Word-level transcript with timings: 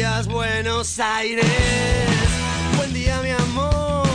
días, 0.00 0.28
Buenos 0.28 0.98
Aires. 0.98 1.44
Buen 2.78 2.90
día, 2.94 3.20
mi 3.20 3.28
amor. 3.32 4.06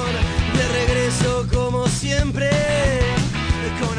De 0.58 0.67
regreso 0.79 1.46
como 1.54 1.85
siempre. 1.88 2.50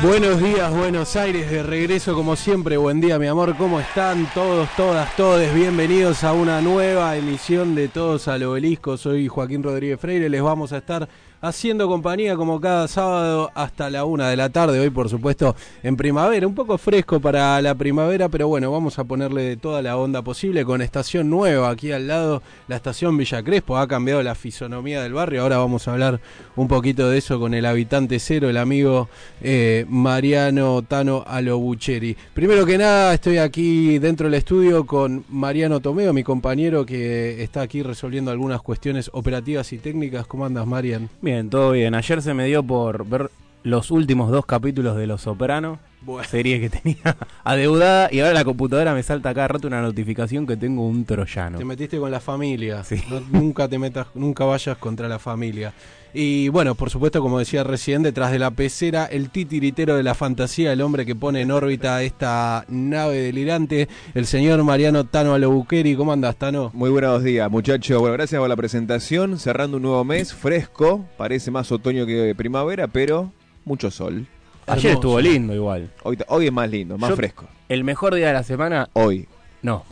Buenos 0.02 0.42
días, 0.42 0.74
Buenos 0.74 1.14
Aires, 1.14 1.48
de 1.48 1.62
regreso 1.62 2.16
como 2.16 2.34
siempre. 2.34 2.76
Buen 2.76 3.00
día, 3.00 3.20
mi 3.20 3.28
amor. 3.28 3.56
¿Cómo 3.56 3.78
están 3.78 4.28
todos, 4.34 4.68
todas, 4.76 5.14
todes? 5.14 5.54
Bienvenidos 5.54 6.24
a 6.24 6.32
una 6.32 6.60
nueva 6.60 7.16
emisión 7.16 7.76
de 7.76 7.86
Todos 7.86 8.26
al 8.26 8.42
Obelisco. 8.42 8.96
Soy 8.96 9.28
Joaquín 9.28 9.62
Rodríguez 9.62 10.00
Freire. 10.00 10.28
Les 10.28 10.42
vamos 10.42 10.72
a 10.72 10.78
estar 10.78 11.08
haciendo 11.40 11.88
compañía 11.88 12.36
como 12.36 12.60
cada 12.60 12.88
sábado 12.88 13.50
hasta 13.54 13.90
la 13.90 14.04
una 14.04 14.28
de 14.28 14.36
la 14.36 14.50
tarde. 14.50 14.80
Hoy, 14.80 14.90
por 14.90 15.08
supuesto, 15.08 15.56
en 15.82 15.96
primavera. 15.96 16.46
Un 16.46 16.54
poco 16.54 16.78
fresco 16.78 17.20
para 17.20 17.60
la 17.62 17.74
primavera, 17.74 18.28
pero 18.28 18.48
bueno, 18.48 18.70
vamos 18.70 18.98
a 18.98 19.04
ponerle 19.04 19.56
toda 19.56 19.82
la 19.82 19.96
onda 19.96 20.22
posible 20.22 20.64
con 20.64 20.82
estación 20.82 21.30
nueva 21.30 21.70
aquí 21.70 21.92
al 21.92 22.06
lado, 22.08 22.42
la 22.68 22.76
estación 22.76 23.16
Villa 23.16 23.42
Crespo. 23.42 23.78
Ha 23.78 23.88
cambiado 23.88 24.22
la 24.22 24.34
fisonomía 24.34 25.02
del 25.02 25.12
barrio. 25.12 25.42
Ahora 25.42 25.58
vamos 25.58 25.86
a 25.88 25.92
hablar 25.92 26.20
un 26.56 26.68
poquito 26.68 27.08
de 27.10 27.18
eso 27.18 27.38
con 27.38 27.54
el 27.54 27.64
habitante 27.66 28.18
cero, 28.18 28.48
el 28.48 28.56
amigo 28.56 29.08
eh, 29.42 29.84
Mariano 29.88 30.82
Tano 30.82 31.22
Alobucheri. 31.26 32.16
Primero 32.34 32.66
que 32.66 32.78
nada, 32.78 33.14
estoy 33.14 33.38
aquí 33.38 33.98
dentro 33.98 34.26
del 34.26 34.34
estudio 34.34 34.86
con 34.86 35.24
Mariano 35.28 35.80
Tomeo, 35.80 36.12
mi 36.12 36.22
compañero 36.24 36.84
que 36.86 37.42
está 37.42 37.60
aquí 37.62 37.82
resolviendo 37.82 38.30
algunas 38.30 38.62
cuestiones 38.62 39.10
operativas 39.12 39.72
y 39.72 39.78
técnicas. 39.78 40.26
¿Cómo 40.26 40.44
andas, 40.46 40.66
Marian? 40.66 41.08
Bien, 41.20 41.48
todo 41.50 41.72
bien. 41.72 41.94
Ayer 41.94 42.22
se 42.22 42.34
me 42.34 42.46
dio 42.46 42.62
por 42.62 43.06
ver 43.06 43.30
los 43.62 43.90
últimos 43.90 44.30
dos 44.30 44.46
capítulos 44.46 44.96
de 44.96 45.08
Los 45.08 45.22
Sopranos, 45.22 45.78
Bueno. 46.02 46.28
serie 46.28 46.60
que 46.60 46.70
tenía 46.82 47.16
adeudada, 47.42 48.08
y 48.12 48.20
ahora 48.20 48.32
la 48.34 48.44
computadora 48.44 48.94
me 48.94 49.02
salta 49.02 49.34
cada 49.34 49.48
rato 49.48 49.66
una 49.66 49.82
notificación 49.82 50.46
que 50.46 50.56
tengo 50.56 50.86
un 50.86 51.04
troyano. 51.04 51.58
Te 51.58 51.64
metiste 51.64 51.98
con 51.98 52.10
la 52.12 52.20
familia. 52.20 52.84
Sí. 52.84 53.02
No- 53.10 53.20
nunca 53.20 53.66
te 53.68 53.76
metas, 53.78 54.06
nunca 54.14 54.44
vayas 54.44 54.78
contra 54.78 55.08
la 55.08 55.18
familia. 55.18 55.72
Y 56.18 56.48
bueno, 56.48 56.74
por 56.74 56.88
supuesto, 56.88 57.20
como 57.20 57.38
decía 57.38 57.62
recién, 57.62 58.02
detrás 58.02 58.32
de 58.32 58.38
la 58.38 58.50
pecera, 58.50 59.04
el 59.04 59.28
titiritero 59.28 59.96
de 59.96 60.02
la 60.02 60.14
fantasía, 60.14 60.72
el 60.72 60.80
hombre 60.80 61.04
que 61.04 61.14
pone 61.14 61.42
en 61.42 61.50
órbita 61.50 62.02
esta 62.02 62.64
nave 62.68 63.16
delirante, 63.20 63.86
el 64.14 64.24
señor 64.24 64.64
Mariano 64.64 65.04
Tano 65.04 65.34
Alobuqueri. 65.34 65.94
¿Cómo 65.94 66.12
andas, 66.14 66.36
Tano? 66.36 66.70
Muy 66.72 66.88
buenos 66.88 67.22
días, 67.22 67.50
muchachos. 67.50 68.00
Bueno, 68.00 68.14
gracias 68.14 68.38
por 68.40 68.48
la 68.48 68.56
presentación. 68.56 69.38
Cerrando 69.38 69.76
un 69.76 69.82
nuevo 69.82 70.04
mes, 70.04 70.32
fresco. 70.32 71.04
Parece 71.18 71.50
más 71.50 71.70
otoño 71.70 72.06
que 72.06 72.34
primavera, 72.34 72.88
pero 72.88 73.30
mucho 73.66 73.90
sol. 73.90 74.26
Ayer 74.68 74.92
Hermoso. 74.92 74.94
estuvo 74.94 75.20
lindo 75.20 75.54
igual. 75.54 75.90
Hoy, 76.02 76.16
hoy 76.28 76.46
es 76.46 76.52
más 76.52 76.70
lindo, 76.70 76.96
más 76.96 77.10
Yo- 77.10 77.16
fresco. 77.16 77.46
El 77.68 77.84
mejor 77.84 78.14
día 78.14 78.28
de 78.28 78.32
la 78.32 78.42
semana, 78.42 78.88
Hoy. 78.94 79.28
no. 79.60 79.84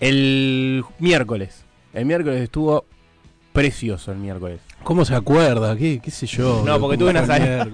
El 0.00 0.82
miércoles. 0.98 1.64
El 1.92 2.06
miércoles 2.06 2.40
estuvo 2.40 2.86
precioso 3.52 4.12
el 4.12 4.18
miércoles. 4.18 4.60
¿Cómo 4.84 5.04
se 5.04 5.14
acuerda? 5.14 5.76
¿Qué, 5.76 6.00
qué 6.02 6.10
sé 6.10 6.26
yo? 6.26 6.62
No, 6.64 6.78
porque 6.80 6.96
tuve 6.96 7.10
una, 7.10 7.24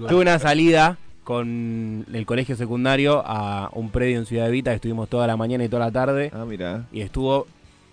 tuve 0.07 0.21
una 0.21 0.39
salida 0.39 0.97
con 1.23 2.05
el 2.13 2.25
colegio 2.25 2.55
secundario 2.55 3.23
a 3.25 3.69
un 3.73 3.89
predio 3.89 4.17
en 4.19 4.25
Ciudad 4.25 4.47
Evita, 4.47 4.71
que 4.71 4.75
estuvimos 4.75 5.09
toda 5.09 5.25
la 5.27 5.37
mañana 5.37 5.63
y 5.63 5.69
toda 5.69 5.85
la 5.85 5.91
tarde. 5.91 6.31
Ah, 6.33 6.45
mira. 6.45 6.85
y 6.91 7.01
estuvo 7.01 7.47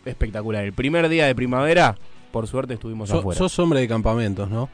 espectacular. 0.04 0.64
El 0.64 0.72
primer 0.72 1.08
día 1.08 1.26
de 1.26 1.34
primavera, 1.34 1.96
por 2.32 2.46
suerte, 2.46 2.74
estuvimos 2.74 3.08
So- 3.08 3.18
afuera. 3.20 3.38
sos 3.38 3.56
hombre 3.58 3.80
de 3.80 3.88
campamentos, 3.88 4.50
¿no? 4.50 4.68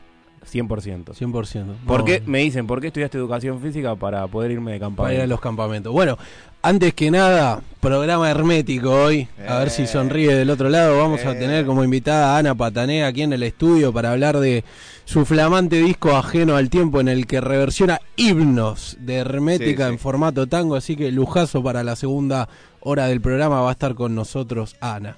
100%. 0.44 1.14
100%. 1.14 1.75
¿Por 1.86 2.00
No, 2.00 2.05
qué? 2.05 2.22
Me 2.27 2.39
dicen, 2.41 2.67
¿por 2.67 2.81
qué 2.81 2.89
estudiaste 2.89 3.19
educación 3.19 3.61
física 3.61 3.94
para 3.97 4.27
poder 4.27 4.50
irme 4.53 4.72
de 4.78 4.91
Para 4.91 5.14
ir 5.14 5.20
a 5.20 5.27
los 5.27 5.41
campamentos. 5.41 5.92
Bueno, 5.92 6.17
antes 6.62 6.94
que 6.94 7.11
nada, 7.11 7.61
programa 7.81 8.31
hermético 8.31 8.91
hoy. 8.91 9.28
A 9.47 9.59
ver 9.59 9.70
si 9.70 9.83
Eh. 9.83 9.86
sonríe 9.86 10.34
del 10.34 10.50
otro 10.50 10.69
lado. 10.69 10.98
Vamos 10.98 11.25
a 11.25 11.33
Eh. 11.33 11.34
tener 11.36 11.66
como 11.66 11.84
invitada 11.84 12.34
a 12.34 12.39
Ana 12.39 12.55
Patanea 12.55 13.06
aquí 13.06 13.22
en 13.22 13.33
el 13.33 13.42
estudio 13.42 13.92
para 13.92 14.12
hablar 14.12 14.39
de 14.39 14.64
su 15.05 15.25
flamante 15.25 15.77
disco 15.83 16.16
ajeno 16.16 16.56
al 16.56 16.69
tiempo 16.70 17.00
en 17.00 17.09
el 17.09 17.27
que 17.27 17.41
reversiona 17.41 18.00
himnos 18.16 18.97
de 19.00 19.16
hermética 19.16 19.84
Sí, 19.84 19.88
sí. 19.88 19.93
en 19.94 19.99
formato 19.99 20.47
tango. 20.47 20.75
Así 20.76 20.97
que 20.97 21.10
lujazo 21.12 21.62
para 21.62 21.82
la 21.84 21.97
segunda 21.97 22.49
hora 22.81 23.06
del 23.06 23.20
programa 23.20 23.60
va 23.60 23.69
a 23.70 23.72
estar 23.72 23.94
con 23.94 24.15
nosotros 24.15 24.76
Ana. 24.81 25.16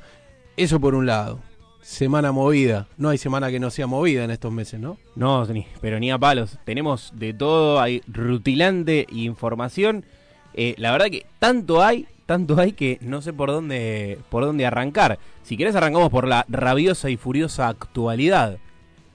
Eso 0.57 0.79
por 0.81 0.95
un 0.95 1.07
lado. 1.07 1.41
Semana 1.83 2.31
movida. 2.33 2.87
No 2.97 3.09
hay 3.09 3.19
semana 3.19 3.51
que 3.51 3.59
no 3.61 3.71
sea 3.71 3.87
movida 3.87 4.25
en 4.25 4.31
estos 4.31 4.53
meses, 4.53 4.79
¿no? 4.81 4.99
No, 5.17 5.45
ni, 5.47 5.67
pero 5.81 5.99
ni 5.99 6.11
a 6.11 6.19
palos. 6.19 6.59
Tenemos 6.65 7.13
de 7.15 7.33
todo, 7.35 7.81
hay 7.81 8.03
rutilante 8.07 9.07
información. 9.11 10.05
Eh, 10.55 10.75
la 10.79 10.93
verdad 10.93 11.07
que 11.07 11.27
tanto 11.39 11.83
hay, 11.83 12.07
tanto 12.27 12.59
hay 12.61 12.73
que 12.73 12.99
no 13.01 13.23
sé 13.23 13.33
por 13.33 13.51
dónde, 13.51 14.19
por 14.29 14.45
dónde 14.45 14.67
arrancar. 14.67 15.19
Si 15.43 15.57
querés 15.57 15.75
arrancamos 15.75 16.11
por 16.11 16.27
la 16.29 16.45
rabiosa 16.49 17.09
y 17.11 17.17
furiosa 17.17 17.69
actualidad. 17.69 18.59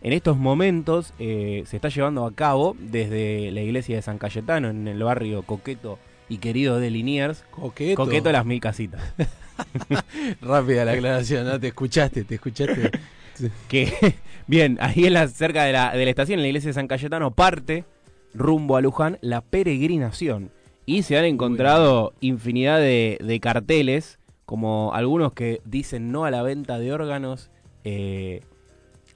En 0.01 0.13
estos 0.13 0.37
momentos 0.37 1.13
eh, 1.17 1.63
se 1.65 1.77
está 1.77 1.89
llevando 1.89 2.25
a 2.25 2.33
cabo 2.33 2.75
desde 2.79 3.51
la 3.51 3.61
iglesia 3.61 3.95
de 3.95 4.01
San 4.01 4.17
Cayetano, 4.19 4.69
en 4.69 4.87
el 4.87 5.01
barrio 5.03 5.41
coqueto 5.43 5.97
y 6.29 6.37
querido 6.37 6.79
de 6.79 6.89
Liniers, 6.91 7.43
Coqueto. 7.51 7.95
coqueto 8.03 8.31
las 8.31 8.45
mil 8.45 8.59
casitas. 8.59 9.01
Rápida 10.41 10.85
la 10.85 10.93
aclaración, 10.93 11.45
¿no? 11.45 11.59
Te 11.59 11.67
escuchaste, 11.67 12.23
te 12.23 12.35
escuchaste. 12.35 12.91
que 13.67 14.15
bien, 14.47 14.77
ahí 14.81 15.05
en 15.05 15.13
la, 15.13 15.27
cerca 15.27 15.63
de 15.63 15.73
la, 15.73 15.91
de 15.95 16.03
la 16.03 16.09
estación, 16.09 16.39
en 16.39 16.43
la 16.43 16.47
iglesia 16.47 16.69
de 16.69 16.73
San 16.73 16.87
Cayetano, 16.87 17.31
parte 17.31 17.85
rumbo 18.33 18.77
a 18.77 18.81
Luján 18.81 19.17
la 19.21 19.41
peregrinación. 19.41 20.51
Y 20.85 21.03
se 21.03 21.17
han 21.17 21.25
encontrado 21.25 22.13
infinidad 22.19 22.79
de, 22.79 23.17
de 23.21 23.39
carteles, 23.39 24.19
como 24.45 24.93
algunos 24.93 25.33
que 25.33 25.61
dicen 25.65 26.11
no 26.11 26.25
a 26.25 26.31
la 26.31 26.43
venta 26.43 26.77
de 26.77 26.93
órganos, 26.93 27.49
eh, 27.83 28.41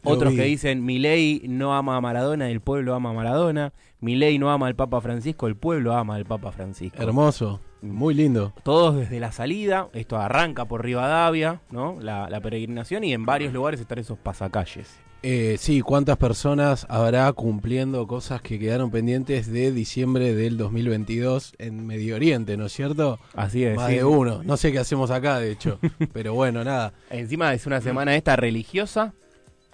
otros 0.04 0.34
que 0.34 0.44
dicen 0.44 0.86
mi 0.86 1.00
ley 1.00 1.42
no 1.48 1.76
ama 1.76 1.98
a 1.98 2.02
Maradona, 2.02 2.50
el 2.50 2.62
pueblo 2.62 2.96
ama 2.96 3.12
a 3.12 3.14
Maradona, 3.14 3.74
mi 4.00 4.16
ley 4.16 4.40
no 4.40 4.52
ama 4.52 4.68
al 4.68 4.76
Papa 4.76 5.02
Francisco, 5.02 5.48
el 5.48 5.56
pueblo 5.56 5.94
ama 5.94 6.16
al 6.16 6.26
Papa 6.26 6.52
Francisco. 6.52 7.02
Hermoso, 7.02 7.60
muy 7.82 8.14
lindo. 8.14 8.54
Todos 8.64 8.96
desde 8.96 9.20
la 9.20 9.32
salida, 9.32 9.90
esto 9.94 10.18
arranca 10.18 10.66
por 10.66 10.84
Rivadavia, 10.84 11.62
¿no? 11.72 11.98
La, 12.02 12.30
la 12.30 12.42
peregrinación 12.42 13.04
y 13.04 13.14
en 13.14 13.26
varios 13.26 13.54
lugares 13.54 13.80
están 13.80 14.00
esos 14.00 14.18
pasacalles. 14.18 15.00
Eh, 15.22 15.58
sí, 15.60 15.82
¿cuántas 15.82 16.16
personas 16.16 16.86
habrá 16.90 17.32
cumpliendo 17.34 18.08
cosas 18.08 18.42
que 18.42 18.58
quedaron 18.58 18.90
pendientes 18.90 19.52
de 19.52 19.74
diciembre 19.74 20.34
del 20.34 20.58
2022 20.58 21.56
en 21.58 21.86
Medio 21.86 22.16
Oriente, 22.16 22.56
¿no 22.56 22.68
es 22.68 22.74
cierto? 22.74 23.20
Así 23.36 23.66
es. 23.66 23.76
Más 23.76 23.90
sí. 23.90 23.96
de 23.96 24.06
uno. 24.06 24.44
No 24.44 24.56
sé 24.56 24.72
qué 24.72 24.80
hacemos 24.80 25.12
acá, 25.12 25.40
de 25.40 25.52
hecho. 25.52 25.78
Pero 26.14 26.34
bueno, 26.36 26.64
nada. 26.64 26.94
Encima 27.10 27.54
es 27.54 27.66
una 27.66 27.82
semana 27.82 28.16
esta 28.16 28.38
religiosa 28.38 29.14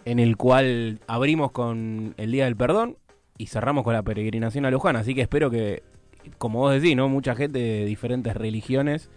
en 0.06 0.20
el 0.20 0.38
cual 0.38 1.00
abrimos 1.08 1.52
con 1.52 2.14
el 2.18 2.32
Día 2.32 2.46
del 2.46 2.56
Perdón 2.56 2.98
y 3.38 3.48
cerramos 3.48 3.84
con 3.84 3.94
la 3.94 4.04
peregrinación 4.04 4.66
a 4.66 4.72
Luján. 4.72 4.96
Así 4.96 5.14
que 5.14 5.22
espero 5.22 5.50
que, 5.50 5.84
como 6.38 6.60
vos 6.60 6.74
decís, 6.74 6.96
¿no? 6.96 7.10
Mucha 7.10 7.36
gente 7.36 7.60
de 7.60 7.86
diferentes 7.86 8.36
religiones 8.36 9.10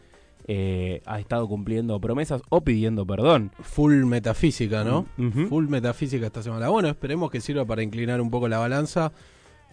eh, 0.47 1.03
ha 1.05 1.21
estado 1.21 1.47
cumpliendo 1.47 2.01
promesas 2.01 2.41
o 2.49 2.63
pidiendo 2.63 3.07
perdón. 3.07 3.53
Full 3.61 4.05
metafísica, 4.07 4.83
¿no? 4.83 5.07
Full 5.49 5.69
metafísica 5.69 6.27
esta 6.27 6.43
semana. 6.43 6.69
Bueno, 6.69 6.89
esperemos 6.89 7.31
que 7.31 7.41
sirva 7.41 7.65
para 7.67 7.83
inclinar 7.83 8.21
un 8.21 8.31
poco 8.31 8.49
la 8.49 8.59
balanza. 8.59 9.13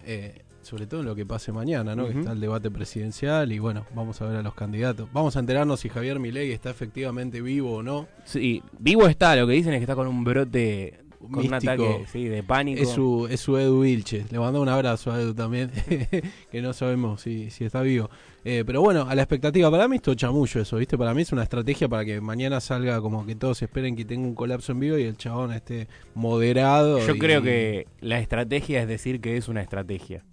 eh, 0.05 0.41
sobre 0.61 0.87
todo 0.87 1.01
en 1.01 1.05
lo 1.05 1.13
que 1.13 1.27
pase 1.27 1.51
mañana, 1.51 1.95
¿no? 1.95 2.07
Que 2.07 2.17
está 2.19 2.31
el 2.31 2.39
debate 2.39 2.71
presidencial 2.71 3.51
y 3.51 3.59
bueno, 3.59 3.85
vamos 3.93 4.19
a 4.21 4.25
ver 4.25 4.37
a 4.37 4.41
los 4.41 4.55
candidatos. 4.55 5.07
Vamos 5.13 5.35
a 5.37 5.39
enterarnos 5.39 5.79
si 5.81 5.89
Javier 5.89 6.19
Milei 6.19 6.51
está 6.51 6.71
efectivamente 6.71 7.39
vivo 7.39 7.75
o 7.75 7.83
no. 7.83 8.07
Sí, 8.23 8.63
vivo 8.79 9.07
está, 9.07 9.35
lo 9.35 9.45
que 9.45 9.53
dicen 9.53 9.73
es 9.73 9.77
que 9.79 9.83
está 9.83 9.93
con 9.93 10.07
un 10.07 10.23
brote, 10.23 11.01
con 11.19 11.35
un 11.45 11.49
Místico. 11.51 11.71
ataque 11.71 12.05
sí, 12.11 12.25
de 12.25 12.43
pánico. 12.43 12.81
Es 12.81 12.89
su, 12.89 13.27
es 13.29 13.39
su 13.39 13.57
Edu 13.57 13.81
Vilches. 13.81 14.31
Le 14.31 14.39
mando 14.39 14.61
un 14.61 14.69
abrazo 14.69 15.11
a 15.11 15.19
Edu 15.21 15.33
también, 15.33 15.71
que 16.51 16.61
no 16.61 16.73
sabemos 16.73 17.21
si, 17.21 17.49
si 17.49 17.65
está 17.65 17.81
vivo. 17.81 18.09
Eh, 18.43 18.63
pero 18.65 18.81
bueno, 18.81 19.07
a 19.09 19.15
la 19.15 19.23
expectativa, 19.23 19.71
para 19.71 19.87
mí 19.87 19.95
es 19.95 20.01
todo 20.03 20.13
chamullo 20.15 20.61
eso, 20.61 20.77
¿viste? 20.77 20.97
Para 20.97 21.13
mí 21.15 21.23
es 21.23 21.31
una 21.31 21.41
estrategia 21.43 21.89
para 21.89 22.05
que 22.05 22.21
mañana 22.21 22.59
salga 22.61 23.01
como 23.01 23.25
que 23.25 23.35
todos 23.35 23.61
esperen 23.61 23.95
que 23.95 24.05
tenga 24.05 24.27
un 24.27 24.35
colapso 24.35 24.71
en 24.71 24.79
vivo 24.81 24.97
y 24.99 25.03
el 25.03 25.17
chabón 25.17 25.51
esté 25.51 25.87
moderado. 26.13 26.99
Yo 26.99 27.15
y- 27.15 27.19
creo 27.19 27.41
que 27.41 27.87
la 28.01 28.19
estrategia 28.19 28.81
es 28.81 28.87
decir 28.87 29.19
que 29.21 29.37
es 29.37 29.47
una 29.47 29.61
estrategia. 29.61 30.23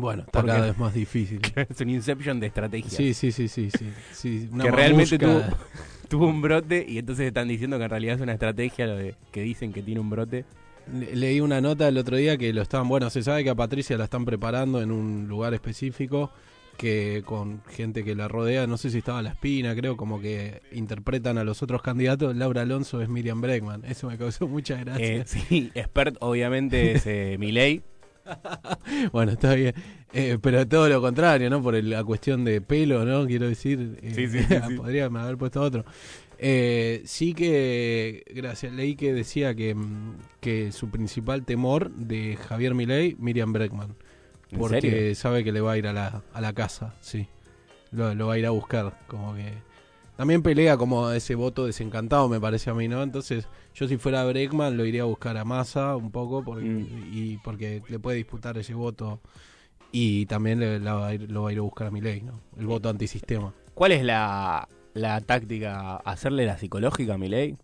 Bueno, 0.00 0.22
está 0.22 0.40
porque- 0.40 0.52
cada 0.52 0.66
vez 0.66 0.78
más 0.78 0.94
difícil. 0.94 1.40
es 1.68 1.80
un 1.80 1.90
inception 1.90 2.38
de 2.38 2.46
estrategia. 2.46 2.90
Sí, 2.90 3.14
sí, 3.14 3.32
sí, 3.32 3.48
sí, 3.48 3.68
sí. 3.70 3.86
sí 4.12 4.48
una 4.52 4.64
que 4.64 4.70
realmente 4.70 5.18
tuvo, 6.08 6.26
un 6.28 6.40
brote 6.40 6.86
y 6.88 6.98
entonces 6.98 7.26
están 7.26 7.48
diciendo 7.48 7.78
que 7.78 7.84
en 7.84 7.90
realidad 7.90 8.14
es 8.14 8.20
una 8.20 8.32
estrategia 8.32 8.86
lo 8.86 8.96
de 8.96 9.14
que 9.32 9.42
dicen 9.42 9.72
que 9.72 9.82
tiene 9.82 10.00
un 10.00 10.08
brote. 10.08 10.44
Le- 10.92 11.16
Leí 11.16 11.40
una 11.40 11.60
nota 11.60 11.88
el 11.88 11.98
otro 11.98 12.16
día 12.16 12.36
que 12.38 12.52
lo 12.52 12.62
estaban, 12.62 12.88
bueno, 12.88 13.10
se 13.10 13.22
sabe 13.24 13.42
que 13.42 13.50
a 13.50 13.54
Patricia 13.56 13.98
la 13.98 14.04
están 14.04 14.24
preparando 14.24 14.80
en 14.80 14.90
un 14.92 15.26
lugar 15.28 15.52
específico, 15.52 16.30
que 16.76 17.22
con 17.26 17.60
gente 17.64 18.04
que 18.04 18.14
la 18.14 18.28
rodea, 18.28 18.68
no 18.68 18.76
sé 18.76 18.90
si 18.90 18.98
estaba 18.98 19.20
la 19.20 19.30
espina, 19.30 19.74
creo, 19.74 19.96
como 19.96 20.20
que 20.20 20.62
interpretan 20.70 21.36
a 21.38 21.42
los 21.44 21.60
otros 21.62 21.82
candidatos. 21.82 22.36
Laura 22.36 22.62
Alonso 22.62 23.02
es 23.02 23.08
Miriam 23.08 23.40
Bregman, 23.40 23.84
eso 23.84 24.06
me 24.08 24.16
causó 24.16 24.46
mucha 24.46 24.76
gracia. 24.76 25.04
Eh, 25.16 25.24
sí, 25.26 25.72
expert 25.74 26.16
obviamente 26.20 26.92
es 26.92 27.04
eh, 27.06 27.36
Milei. 27.40 27.82
Bueno, 29.12 29.32
está 29.32 29.54
bien, 29.54 29.74
Eh, 30.12 30.38
pero 30.40 30.66
todo 30.66 30.88
lo 30.88 31.00
contrario, 31.02 31.50
¿no? 31.50 31.62
Por 31.62 31.74
el- 31.74 31.90
la 31.90 32.02
cuestión 32.02 32.44
de 32.44 32.60
pelo, 32.60 33.04
¿no? 33.04 33.26
Quiero 33.26 33.46
decir, 33.48 33.98
eh, 34.02 34.12
Sí, 34.14 34.26
sí, 34.28 34.38
sí, 34.48 34.54
sí. 34.68 34.74
podría 34.74 35.06
haber 35.06 35.36
puesto 35.36 35.60
otro. 35.60 35.84
Eh, 36.38 37.02
sí 37.04 37.34
que, 37.34 38.22
gracias, 38.34 38.72
leí 38.72 38.94
que 38.96 39.12
decía 39.12 39.54
que, 39.54 39.74
mm, 39.74 40.16
que 40.40 40.72
su 40.72 40.88
principal 40.90 41.44
temor 41.44 41.90
de 41.90 42.36
Javier 42.36 42.74
Milei, 42.74 43.16
Miriam 43.18 43.52
Breckman. 43.52 43.94
¿En 44.50 44.58
Porque 44.58 45.14
sabe 45.14 45.44
que 45.44 45.52
le 45.52 45.60
va 45.60 45.72
a 45.72 45.78
ir 45.78 45.86
a 45.86 45.92
la, 45.92 46.22
a 46.32 46.40
la 46.40 46.52
casa, 46.54 46.94
sí. 47.00 47.28
Lo, 47.90 48.14
lo 48.14 48.28
va 48.28 48.34
a 48.34 48.38
ir 48.38 48.46
a 48.46 48.50
buscar, 48.50 48.98
como 49.08 49.34
que... 49.34 49.52
También 50.18 50.42
pelea 50.42 50.76
como 50.76 51.12
ese 51.12 51.36
voto 51.36 51.64
desencantado, 51.64 52.28
me 52.28 52.40
parece 52.40 52.70
a 52.70 52.74
mí, 52.74 52.88
¿no? 52.88 53.04
Entonces, 53.04 53.46
yo 53.72 53.86
si 53.86 53.98
fuera 53.98 54.24
Breckman 54.24 54.76
lo 54.76 54.84
iría 54.84 55.02
a 55.02 55.04
buscar 55.04 55.36
a 55.36 55.44
Massa 55.44 55.94
un 55.94 56.10
poco, 56.10 56.42
porque, 56.42 56.64
Mm. 56.64 57.10
y 57.12 57.36
porque 57.36 57.82
le 57.88 58.00
puede 58.00 58.16
disputar 58.16 58.58
ese 58.58 58.74
voto. 58.74 59.20
Y 59.92 60.26
también 60.26 60.58
le- 60.58 60.80
la 60.80 60.94
va 60.94 61.06
a 61.06 61.14
ir- 61.14 61.30
lo 61.30 61.44
va 61.44 61.50
a 61.50 61.52
ir 61.52 61.58
a 61.58 61.62
buscar 61.62 61.86
a 61.86 61.90
Milei, 61.92 62.22
¿no? 62.22 62.40
El 62.58 62.66
voto 62.66 62.88
antisistema. 62.88 63.54
¿Cuál 63.74 63.92
es 63.92 64.02
la, 64.02 64.68
la 64.94 65.20
táctica? 65.20 65.98
¿Hacerle 65.98 66.46
la 66.46 66.58
psicológica 66.58 67.14
a 67.14 67.18
Milei? 67.18 67.56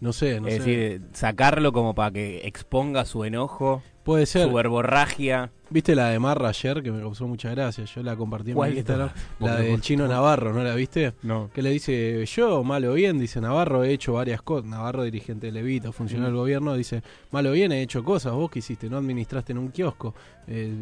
No 0.00 0.12
sé, 0.12 0.38
no 0.42 0.48
es 0.48 0.54
sé. 0.54 0.58
decir, 0.60 1.02
sacarlo 1.14 1.72
como 1.72 1.94
para 1.94 2.10
que 2.10 2.46
exponga 2.46 3.06
su 3.06 3.24
enojo, 3.24 3.82
Puede 4.04 4.26
ser. 4.26 4.46
su 4.46 4.52
verborragia. 4.52 5.52
¿Viste 5.68 5.96
la 5.96 6.10
de 6.10 6.18
Marra 6.20 6.50
ayer? 6.50 6.82
Que 6.82 6.92
me 6.92 7.00
causó 7.00 7.26
mucha 7.26 7.50
gracia. 7.50 7.84
Yo 7.84 8.02
la 8.02 8.14
compartí 8.14 8.50
en 8.50 8.56
¿Cuál 8.56 8.70
mi 8.70 8.76
Instagram. 8.78 9.10
La 9.40 9.56
del 9.56 9.80
chino 9.80 10.06
Navarro, 10.06 10.52
¿no 10.52 10.62
la 10.62 10.74
viste? 10.74 11.14
No. 11.22 11.50
Que 11.52 11.60
le 11.60 11.70
dice, 11.70 12.24
yo, 12.26 12.62
malo 12.62 12.92
o 12.92 12.94
bien, 12.94 13.18
dice 13.18 13.40
Navarro, 13.40 13.82
he 13.82 13.92
hecho 13.92 14.12
varias 14.12 14.42
cosas. 14.42 14.68
Navarro, 14.70 15.02
dirigente 15.02 15.46
de 15.46 15.52
Levita, 15.52 15.90
funcionario 15.90 16.28
del 16.32 16.36
gobierno, 16.36 16.74
dice, 16.76 17.02
malo 17.32 17.50
o 17.50 17.52
bien, 17.52 17.72
he 17.72 17.82
hecho 17.82 18.04
cosas. 18.04 18.32
¿Vos 18.32 18.50
qué 18.50 18.60
hiciste? 18.60 18.88
No 18.88 18.98
administraste 18.98 19.52
en 19.52 19.58
un 19.58 19.68
kiosco. 19.70 20.14
Eh, 20.46 20.72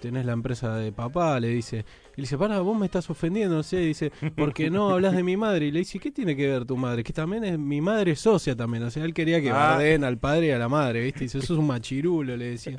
tenés 0.00 0.26
la 0.26 0.32
empresa 0.32 0.74
de 0.76 0.92
papá, 0.92 1.40
le 1.40 1.48
dice. 1.48 1.78
Y 2.16 2.20
le 2.20 2.22
dice, 2.24 2.36
para, 2.36 2.60
vos 2.60 2.78
me 2.78 2.84
estás 2.86 3.08
ofendiendo, 3.08 3.56
no 3.56 3.62
sé. 3.62 3.78
Dice, 3.78 4.12
porque 4.36 4.70
no 4.70 4.90
hablas 4.90 5.14
de 5.16 5.22
mi 5.22 5.36
madre. 5.38 5.66
Y 5.66 5.70
le 5.70 5.78
dice, 5.80 5.98
¿qué 5.98 6.10
tiene 6.10 6.36
que 6.36 6.46
ver 6.46 6.66
tu 6.66 6.76
madre? 6.76 7.02
Que 7.02 7.12
también 7.14 7.44
es 7.44 7.58
mi 7.58 7.80
madre 7.80 8.14
socia 8.14 8.54
también. 8.54 8.82
O 8.84 8.90
sea, 8.90 9.04
él 9.04 9.14
quería 9.14 9.40
que 9.40 9.50
Ah. 9.50 9.78
al 9.78 10.18
padre 10.18 10.48
y 10.48 10.50
a 10.50 10.58
la 10.58 10.68
madre, 10.68 11.00
¿viste? 11.02 11.20
Dice, 11.20 11.38
eso 11.38 11.54
es 11.54 11.58
un 11.58 11.66
machirulo, 11.66 12.36
le 12.36 12.50
decía. 12.50 12.76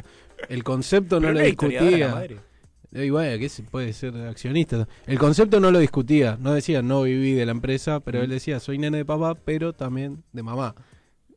El 0.50 0.64
concepto 0.64 1.20
no 1.20 1.32
lo 1.32 1.40
discutía. 1.40 2.28
Y 2.92 3.10
bueno, 3.10 3.38
que 3.38 3.50
puede 3.70 3.92
ser 3.92 4.16
accionista. 4.16 4.88
El 5.06 5.20
concepto 5.20 5.60
no 5.60 5.70
lo 5.70 5.80
discutía. 5.80 6.38
No 6.40 6.54
decía 6.54 6.82
no 6.82 7.04
viví 7.04 7.34
de 7.34 7.46
la 7.46 7.52
empresa, 7.52 8.00
pero 8.00 8.22
él 8.22 8.30
decía 8.30 8.60
soy 8.60 8.78
nene 8.78 8.98
de 8.98 9.06
papá, 9.06 9.36
pero 9.36 9.74
también 9.74 10.24
de 10.32 10.44
mamá. 10.44 10.76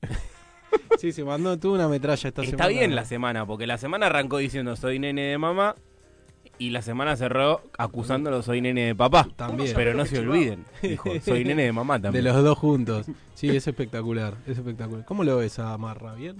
sí, 0.98 1.12
se 1.12 1.24
mandó, 1.24 1.58
tuvo 1.58 1.74
una 1.74 1.88
metralla 1.88 2.28
esta 2.28 2.42
Está 2.42 2.56
semana. 2.56 2.68
bien 2.68 2.94
la 2.94 3.04
semana, 3.04 3.44
porque 3.46 3.66
la 3.66 3.78
semana 3.78 4.06
arrancó 4.06 4.38
diciendo 4.38 4.76
soy 4.76 5.00
nene 5.00 5.22
de 5.22 5.38
mamá 5.38 5.74
y 6.58 6.70
la 6.70 6.82
semana 6.82 7.16
cerró 7.16 7.62
acusándolo 7.76 8.42
soy 8.42 8.60
nene 8.60 8.86
de 8.86 8.94
papá. 8.94 9.28
También. 9.36 9.72
Pero 9.74 9.94
no 9.94 10.06
se 10.06 10.18
olviden, 10.20 10.64
dijo, 10.82 11.10
soy 11.24 11.44
nene 11.44 11.64
de 11.64 11.72
mamá 11.72 11.98
De 11.98 12.02
también. 12.04 12.24
los 12.24 12.42
dos 12.44 12.58
juntos. 12.58 13.06
Sí, 13.34 13.48
es 13.48 13.66
espectacular. 13.66 14.34
Es 14.46 14.58
espectacular. 14.58 15.04
¿Cómo 15.04 15.24
lo 15.24 15.36
ves 15.38 15.58
a 15.58 15.76
Marra? 15.78 16.14
¿Bien? 16.14 16.36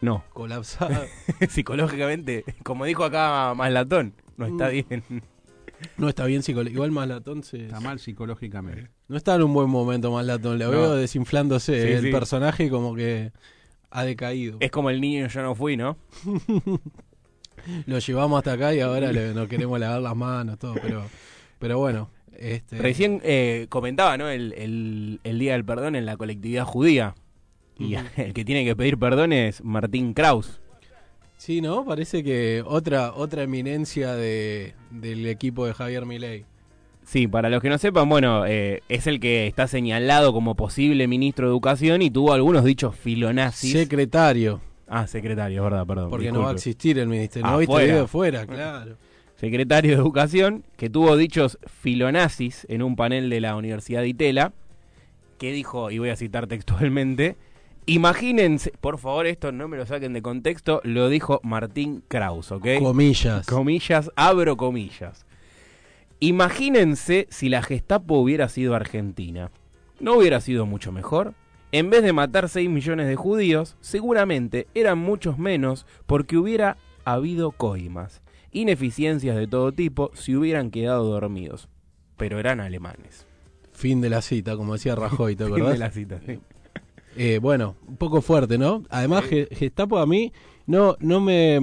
No, 0.00 0.24
Colapsada. 0.32 1.06
psicológicamente, 1.48 2.44
como 2.62 2.84
dijo 2.84 3.04
acá 3.04 3.54
Maslatón, 3.56 4.14
no 4.36 4.46
está 4.46 4.68
Mm. 4.68 4.70
bien. 4.72 5.22
No 5.98 6.08
está 6.08 6.24
bien 6.24 6.42
psicológico. 6.42 6.74
Igual 6.76 6.90
Maslatón 6.90 7.42
se... 7.42 7.66
Está 7.66 7.80
mal 7.80 7.98
psicológicamente. 7.98 8.90
No 9.08 9.16
está 9.16 9.34
en 9.34 9.42
un 9.42 9.52
buen 9.52 9.68
momento 9.68 10.10
Maslatón. 10.10 10.58
Le 10.58 10.64
No. 10.64 10.70
veo 10.70 10.94
desinflándose. 10.96 11.82
Sí, 11.82 11.92
el 11.92 12.02
sí. 12.04 12.10
personaje 12.10 12.70
como 12.70 12.94
que 12.94 13.32
ha 13.90 14.04
decaído. 14.04 14.56
Es 14.60 14.70
como 14.70 14.88
el 14.90 15.00
niño 15.00 15.26
yo 15.28 15.42
no 15.42 15.54
fui, 15.54 15.76
¿no? 15.76 15.96
Lo 17.86 17.98
llevamos 17.98 18.38
hasta 18.38 18.52
acá 18.52 18.74
y 18.74 18.80
ahora 18.80 19.12
le, 19.12 19.34
nos 19.34 19.48
queremos 19.48 19.78
lavar 19.80 20.00
las 20.00 20.14
manos, 20.16 20.58
todo, 20.58 20.74
pero, 20.80 21.04
pero 21.58 21.78
bueno. 21.78 22.10
Este, 22.38 22.78
Recién 22.78 23.20
eh, 23.24 23.66
comentaba, 23.68 24.16
¿no? 24.18 24.28
El, 24.28 24.52
el- 24.52 25.20
el 25.24 25.38
Día 25.38 25.52
del 25.54 25.64
Perdón 25.64 25.96
en 25.96 26.06
la 26.06 26.16
colectividad 26.16 26.64
judía. 26.64 27.14
Y 27.78 27.94
el 28.16 28.32
que 28.32 28.44
tiene 28.44 28.64
que 28.64 28.76
pedir 28.76 28.98
perdón 28.98 29.32
es 29.32 29.62
Martín 29.62 30.14
Kraus. 30.14 30.60
Sí, 31.36 31.60
¿no? 31.60 31.84
Parece 31.84 32.24
que 32.24 32.62
otra 32.66 33.12
otra 33.12 33.42
eminencia 33.42 34.14
de, 34.14 34.74
del 34.90 35.26
equipo 35.26 35.66
de 35.66 35.74
Javier 35.74 36.06
Milei. 36.06 36.44
Sí, 37.04 37.28
para 37.28 37.48
los 37.48 37.62
que 37.62 37.68
no 37.68 37.78
sepan, 37.78 38.08
bueno, 38.08 38.46
eh, 38.46 38.82
es 38.88 39.06
el 39.06 39.20
que 39.20 39.46
está 39.46 39.68
señalado 39.68 40.32
como 40.32 40.56
posible 40.56 41.06
ministro 41.06 41.46
de 41.46 41.52
Educación 41.52 42.02
y 42.02 42.10
tuvo 42.10 42.32
algunos 42.32 42.64
dichos 42.64 42.96
filonazis. 42.96 43.72
Secretario, 43.72 44.60
ah, 44.88 45.06
secretario, 45.06 45.62
verdad, 45.62 45.86
perdón. 45.86 46.10
porque 46.10 46.32
no 46.32 46.40
va 46.40 46.50
a 46.50 46.54
existir 46.54 46.98
el 46.98 47.06
ministerio. 47.06 47.48
¿No 47.48 47.58
viste 47.58 47.84
video 47.84 48.08
fuera? 48.08 48.44
Claro. 48.44 48.96
Secretario 49.36 49.92
de 49.92 49.98
Educación, 49.98 50.64
que 50.76 50.90
tuvo 50.90 51.16
dichos 51.16 51.58
filonazis 51.66 52.66
en 52.68 52.82
un 52.82 52.96
panel 52.96 53.30
de 53.30 53.40
la 53.40 53.54
Universidad 53.54 54.00
de 54.00 54.08
Itela, 54.08 54.52
que 55.38 55.52
dijo, 55.52 55.92
y 55.92 55.98
voy 55.98 56.08
a 56.08 56.16
citar 56.16 56.48
textualmente, 56.48 57.36
imagínense, 57.86 58.72
por 58.80 58.98
favor, 58.98 59.26
esto 59.26 59.52
no 59.52 59.68
me 59.68 59.76
lo 59.76 59.86
saquen 59.86 60.12
de 60.12 60.22
contexto, 60.22 60.80
lo 60.84 61.08
dijo 61.08 61.40
Martín 61.42 62.02
Kraus, 62.08 62.52
¿ok? 62.52 62.66
Comillas. 62.80 63.46
Comillas, 63.46 64.10
abro 64.16 64.56
comillas. 64.56 65.24
Imagínense 66.20 67.26
si 67.30 67.48
la 67.48 67.62
Gestapo 67.62 68.14
hubiera 68.18 68.48
sido 68.48 68.74
argentina. 68.74 69.50
¿No 70.00 70.14
hubiera 70.14 70.40
sido 70.40 70.66
mucho 70.66 70.92
mejor? 70.92 71.34
En 71.72 71.90
vez 71.90 72.02
de 72.02 72.12
matar 72.12 72.48
6 72.48 72.70
millones 72.70 73.06
de 73.06 73.16
judíos, 73.16 73.76
seguramente 73.80 74.66
eran 74.74 74.98
muchos 74.98 75.38
menos 75.38 75.84
porque 76.06 76.36
hubiera 76.38 76.76
habido 77.04 77.50
coimas, 77.50 78.22
ineficiencias 78.50 79.36
de 79.36 79.46
todo 79.46 79.72
tipo 79.72 80.10
si 80.14 80.34
hubieran 80.36 80.70
quedado 80.70 81.04
dormidos. 81.04 81.68
Pero 82.16 82.38
eran 82.38 82.60
alemanes. 82.60 83.26
Fin 83.72 84.00
de 84.00 84.08
la 84.08 84.22
cita, 84.22 84.56
como 84.56 84.72
decía 84.72 84.94
Rajoy, 84.94 85.36
¿te 85.36 85.44
Fin 85.44 85.52
acordás? 85.54 85.72
de 85.74 85.78
la 85.78 85.90
cita, 85.90 86.20
sí. 86.24 86.38
Eh, 87.16 87.38
bueno, 87.40 87.76
un 87.86 87.96
poco 87.96 88.20
fuerte, 88.20 88.58
¿no? 88.58 88.82
Además, 88.90 89.24
Ge- 89.24 89.48
Gestapo 89.50 89.98
a 89.98 90.06
mí 90.06 90.32
no, 90.66 90.96
no 91.00 91.20
me. 91.20 91.60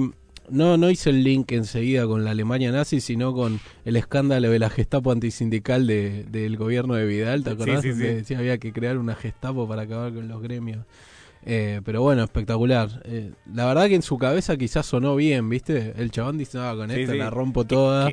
No, 0.50 0.76
no 0.76 0.90
hice 0.90 1.08
el 1.08 1.24
link 1.24 1.52
enseguida 1.52 2.06
con 2.06 2.22
la 2.22 2.32
Alemania 2.32 2.70
nazi, 2.70 3.00
sino 3.00 3.32
con 3.32 3.60
el 3.86 3.96
escándalo 3.96 4.50
de 4.50 4.58
la 4.58 4.68
Gestapo 4.68 5.10
antisindical 5.10 5.86
de, 5.86 6.24
del 6.24 6.58
gobierno 6.58 6.94
de 6.96 7.06
Vidal, 7.06 7.42
¿te 7.44 7.50
acordás? 7.50 7.80
sí, 7.80 7.94
sí. 7.94 8.00
Decía 8.00 8.38
había 8.40 8.58
que 8.58 8.70
crear 8.70 8.98
una 8.98 9.14
Gestapo 9.14 9.66
para 9.66 9.82
acabar 9.82 10.12
con 10.12 10.28
los 10.28 10.42
gremios. 10.42 10.84
Eh, 11.46 11.80
pero 11.84 12.02
bueno, 12.02 12.22
espectacular. 12.24 13.02
Eh, 13.04 13.32
la 13.52 13.66
verdad 13.66 13.86
que 13.88 13.94
en 13.94 14.02
su 14.02 14.18
cabeza 14.18 14.56
quizás 14.58 14.84
sonó 14.84 15.16
bien, 15.16 15.48
¿viste? 15.48 15.94
El 15.96 16.10
chabón 16.10 16.36
dice, 16.36 16.58
no, 16.58 16.76
con 16.76 16.90
sí. 16.90 17.06
la 17.06 17.30
rompo 17.30 17.64
toda. 17.64 18.10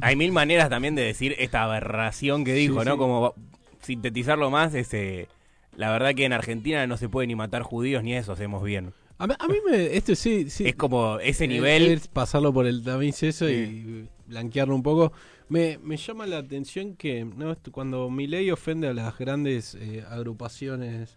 Hay 0.00 0.16
mil 0.16 0.32
maneras 0.32 0.68
también 0.68 0.94
de 0.96 1.02
decir 1.02 1.36
esta 1.38 1.62
aberración 1.62 2.44
que 2.44 2.54
dijo, 2.54 2.84
¿no? 2.84 2.96
Como 2.98 3.34
sintetizarlo 3.82 4.50
más, 4.50 4.74
ese, 4.74 5.28
la 5.76 5.90
verdad 5.90 6.14
que 6.14 6.24
en 6.24 6.32
Argentina 6.32 6.86
no 6.86 6.96
se 6.96 7.08
puede 7.08 7.26
ni 7.26 7.34
matar 7.36 7.62
judíos 7.62 8.02
ni 8.02 8.14
eso 8.14 8.32
hacemos 8.32 8.62
bien. 8.62 8.92
A, 9.18 9.26
mí- 9.26 9.34
a 9.38 9.48
mí 9.48 9.56
me... 9.70 9.96
Esto 9.96 10.14
sí, 10.14 10.50
sí. 10.50 10.66
Es 10.66 10.74
como 10.74 11.18
ese 11.20 11.46
nivel... 11.48 11.86
es 11.86 12.08
pasarlo 12.08 12.52
por 12.52 12.66
el 12.66 12.82
tamiz 12.82 13.22
eso 13.22 13.48
y 13.48 14.08
blanquearlo 14.26 14.74
un 14.74 14.82
poco. 14.82 15.12
Me, 15.48 15.78
me 15.82 15.96
llama 15.96 16.26
la 16.26 16.38
atención 16.38 16.96
que 16.96 17.24
¿no? 17.24 17.56
Cuando 17.70 18.10
Milei 18.10 18.50
ofende 18.50 18.88
a 18.88 18.94
las 18.94 19.16
grandes 19.16 19.74
eh, 19.76 20.04
agrupaciones 20.10 21.16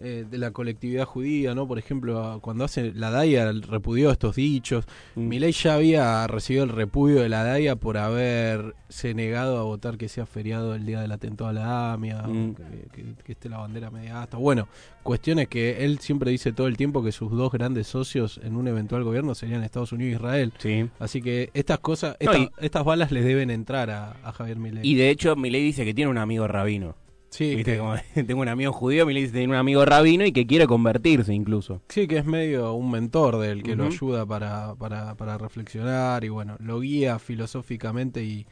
eh, 0.00 0.24
de 0.28 0.38
la 0.38 0.50
colectividad 0.50 1.04
judía, 1.04 1.54
¿no? 1.54 1.68
Por 1.68 1.78
ejemplo, 1.78 2.38
cuando 2.42 2.64
hace 2.64 2.92
la 2.94 3.10
DAIA 3.10 3.52
repudió 3.52 4.10
estos 4.10 4.36
dichos. 4.36 4.84
Mm. 5.14 5.28
Milei 5.28 5.52
ya 5.52 5.74
había 5.74 6.26
recibido 6.26 6.64
el 6.64 6.70
repudio 6.70 7.20
de 7.22 7.28
la 7.28 7.44
DAIA 7.44 7.76
por 7.76 7.96
haberse 7.98 9.14
negado 9.14 9.58
a 9.58 9.62
votar 9.64 9.96
que 9.96 10.08
sea 10.08 10.26
feriado 10.26 10.74
el 10.74 10.86
día 10.86 11.00
del 11.00 11.12
atentado 11.12 11.50
a 11.50 11.52
la 11.52 11.92
AMIA, 11.92 12.22
Mm. 12.22 12.54
que, 12.54 12.62
que- 12.92 13.14
que 13.24 13.32
esté 13.32 13.48
la 13.48 13.58
bandera 13.58 13.90
media 13.90 14.22
asta. 14.22 14.36
Bueno, 14.36 14.68
cuestiones 15.02 15.48
que 15.48 15.84
él 15.84 15.98
siempre 16.00 16.30
dice 16.30 16.52
todo 16.52 16.66
el 16.66 16.76
tiempo 16.76 17.02
que 17.02 17.12
sus 17.12 17.30
dos 17.30 17.52
grandes 17.52 17.86
socios 17.86 18.40
en 18.42 18.56
un 18.56 18.68
eventual 18.68 19.04
gobierno 19.04 19.34
serían 19.34 19.62
Estados 19.62 19.92
Unidos 19.92 20.12
e 20.12 20.16
Israel. 20.16 20.52
Sí. 20.58 20.88
Así 20.98 21.22
que 21.22 21.50
estas 21.54 21.78
cosas, 21.78 22.16
No, 22.20 22.32
esta- 22.32 22.38
y- 22.42 22.50
estas 22.66 22.84
balas 22.84 23.12
les 23.12 23.24
deben 23.24 23.50
entrar 23.50 23.90
a, 23.90 24.16
a 24.24 24.32
Javier 24.32 24.58
Milei. 24.58 24.86
Y 24.86 24.94
de 24.94 25.10
hecho, 25.10 25.36
Milei 25.36 25.62
dice 25.62 25.84
que 25.84 25.94
tiene 25.94 26.10
un 26.10 26.18
amigo 26.18 26.46
rabino. 26.48 26.96
Sí, 27.34 27.56
¿Viste? 27.56 27.78
Como, 27.78 27.94
tengo 28.14 28.40
un 28.40 28.48
amigo 28.48 28.72
judío, 28.72 29.06
que 29.06 29.14
tiene 29.28 29.48
un 29.48 29.54
amigo 29.54 29.84
rabino 29.84 30.24
y 30.24 30.32
que 30.32 30.46
quiere 30.46 30.66
convertirse 30.66 31.34
incluso. 31.34 31.82
sí, 31.88 32.06
que 32.06 32.18
es 32.18 32.24
medio 32.24 32.74
un 32.74 32.90
mentor 32.90 33.38
del 33.38 33.62
que 33.62 33.76
lo 33.76 33.86
ayuda 33.86 34.24
para, 34.24 34.74
para, 34.76 35.14
para 35.16 35.38
reflexionar 35.38 36.24
y 36.24 36.28
bueno, 36.28 36.56
lo 36.60 36.80
guía 36.80 37.18
filosóficamente 37.18 38.22
y, 38.22 38.46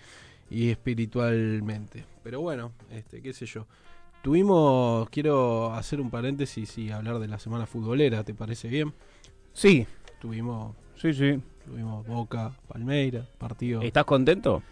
y 0.50 0.70
espiritualmente. 0.70 2.04
Pero 2.22 2.40
bueno, 2.40 2.72
este, 2.90 3.22
qué 3.22 3.32
sé 3.32 3.46
yo. 3.46 3.66
Tuvimos, 4.22 5.08
quiero 5.10 5.72
hacer 5.74 6.00
un 6.00 6.10
paréntesis 6.10 6.78
y 6.78 6.90
hablar 6.90 7.18
de 7.18 7.26
la 7.28 7.38
semana 7.38 7.66
futbolera, 7.66 8.22
¿te 8.22 8.34
parece 8.34 8.68
bien? 8.68 8.92
Sí, 9.52 9.86
Tuvimos, 10.20 10.76
sí, 10.94 11.12
sí. 11.12 11.40
tuvimos 11.64 12.06
Boca, 12.06 12.52
Palmeira, 12.68 13.26
partido. 13.38 13.82
¿Estás 13.82 14.04
contento? 14.04 14.62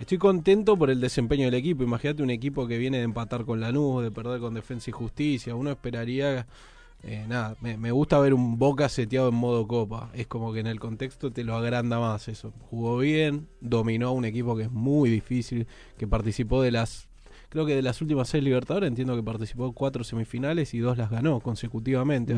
Estoy 0.00 0.16
contento 0.16 0.78
por 0.78 0.88
el 0.90 0.98
desempeño 0.98 1.44
del 1.44 1.52
equipo. 1.54 1.82
Imagínate 1.82 2.22
un 2.22 2.30
equipo 2.30 2.66
que 2.66 2.78
viene 2.78 2.96
de 2.96 3.04
empatar 3.04 3.44
con 3.44 3.60
Lanús, 3.60 4.02
de 4.02 4.10
perder 4.10 4.40
con 4.40 4.54
Defensa 4.54 4.88
y 4.88 4.94
Justicia. 4.94 5.54
Uno 5.54 5.70
esperaría. 5.70 6.46
eh, 7.02 7.26
nada, 7.28 7.54
me, 7.60 7.76
me 7.76 7.92
gusta 7.92 8.18
ver 8.18 8.32
un 8.32 8.58
Boca 8.58 8.88
seteado 8.88 9.28
en 9.28 9.34
modo 9.34 9.68
Copa. 9.68 10.10
Es 10.14 10.26
como 10.26 10.54
que 10.54 10.60
en 10.60 10.68
el 10.68 10.80
contexto 10.80 11.30
te 11.32 11.44
lo 11.44 11.54
agranda 11.54 11.98
más 12.00 12.28
eso. 12.28 12.54
Jugó 12.70 12.96
bien, 12.96 13.46
dominó 13.60 14.08
a 14.08 14.12
un 14.12 14.24
equipo 14.24 14.56
que 14.56 14.62
es 14.64 14.70
muy 14.70 15.10
difícil, 15.10 15.66
que 15.98 16.06
participó 16.06 16.62
de 16.62 16.70
las 16.70 17.09
creo 17.50 17.66
que 17.66 17.74
de 17.74 17.82
las 17.82 18.00
últimas 18.00 18.28
seis 18.28 18.42
Libertadores 18.42 18.88
entiendo 18.88 19.14
que 19.14 19.22
participó 19.22 19.72
cuatro 19.72 20.04
semifinales 20.04 20.72
y 20.72 20.78
dos 20.78 20.96
las 20.96 21.10
ganó 21.10 21.40
consecutivamente. 21.40 22.34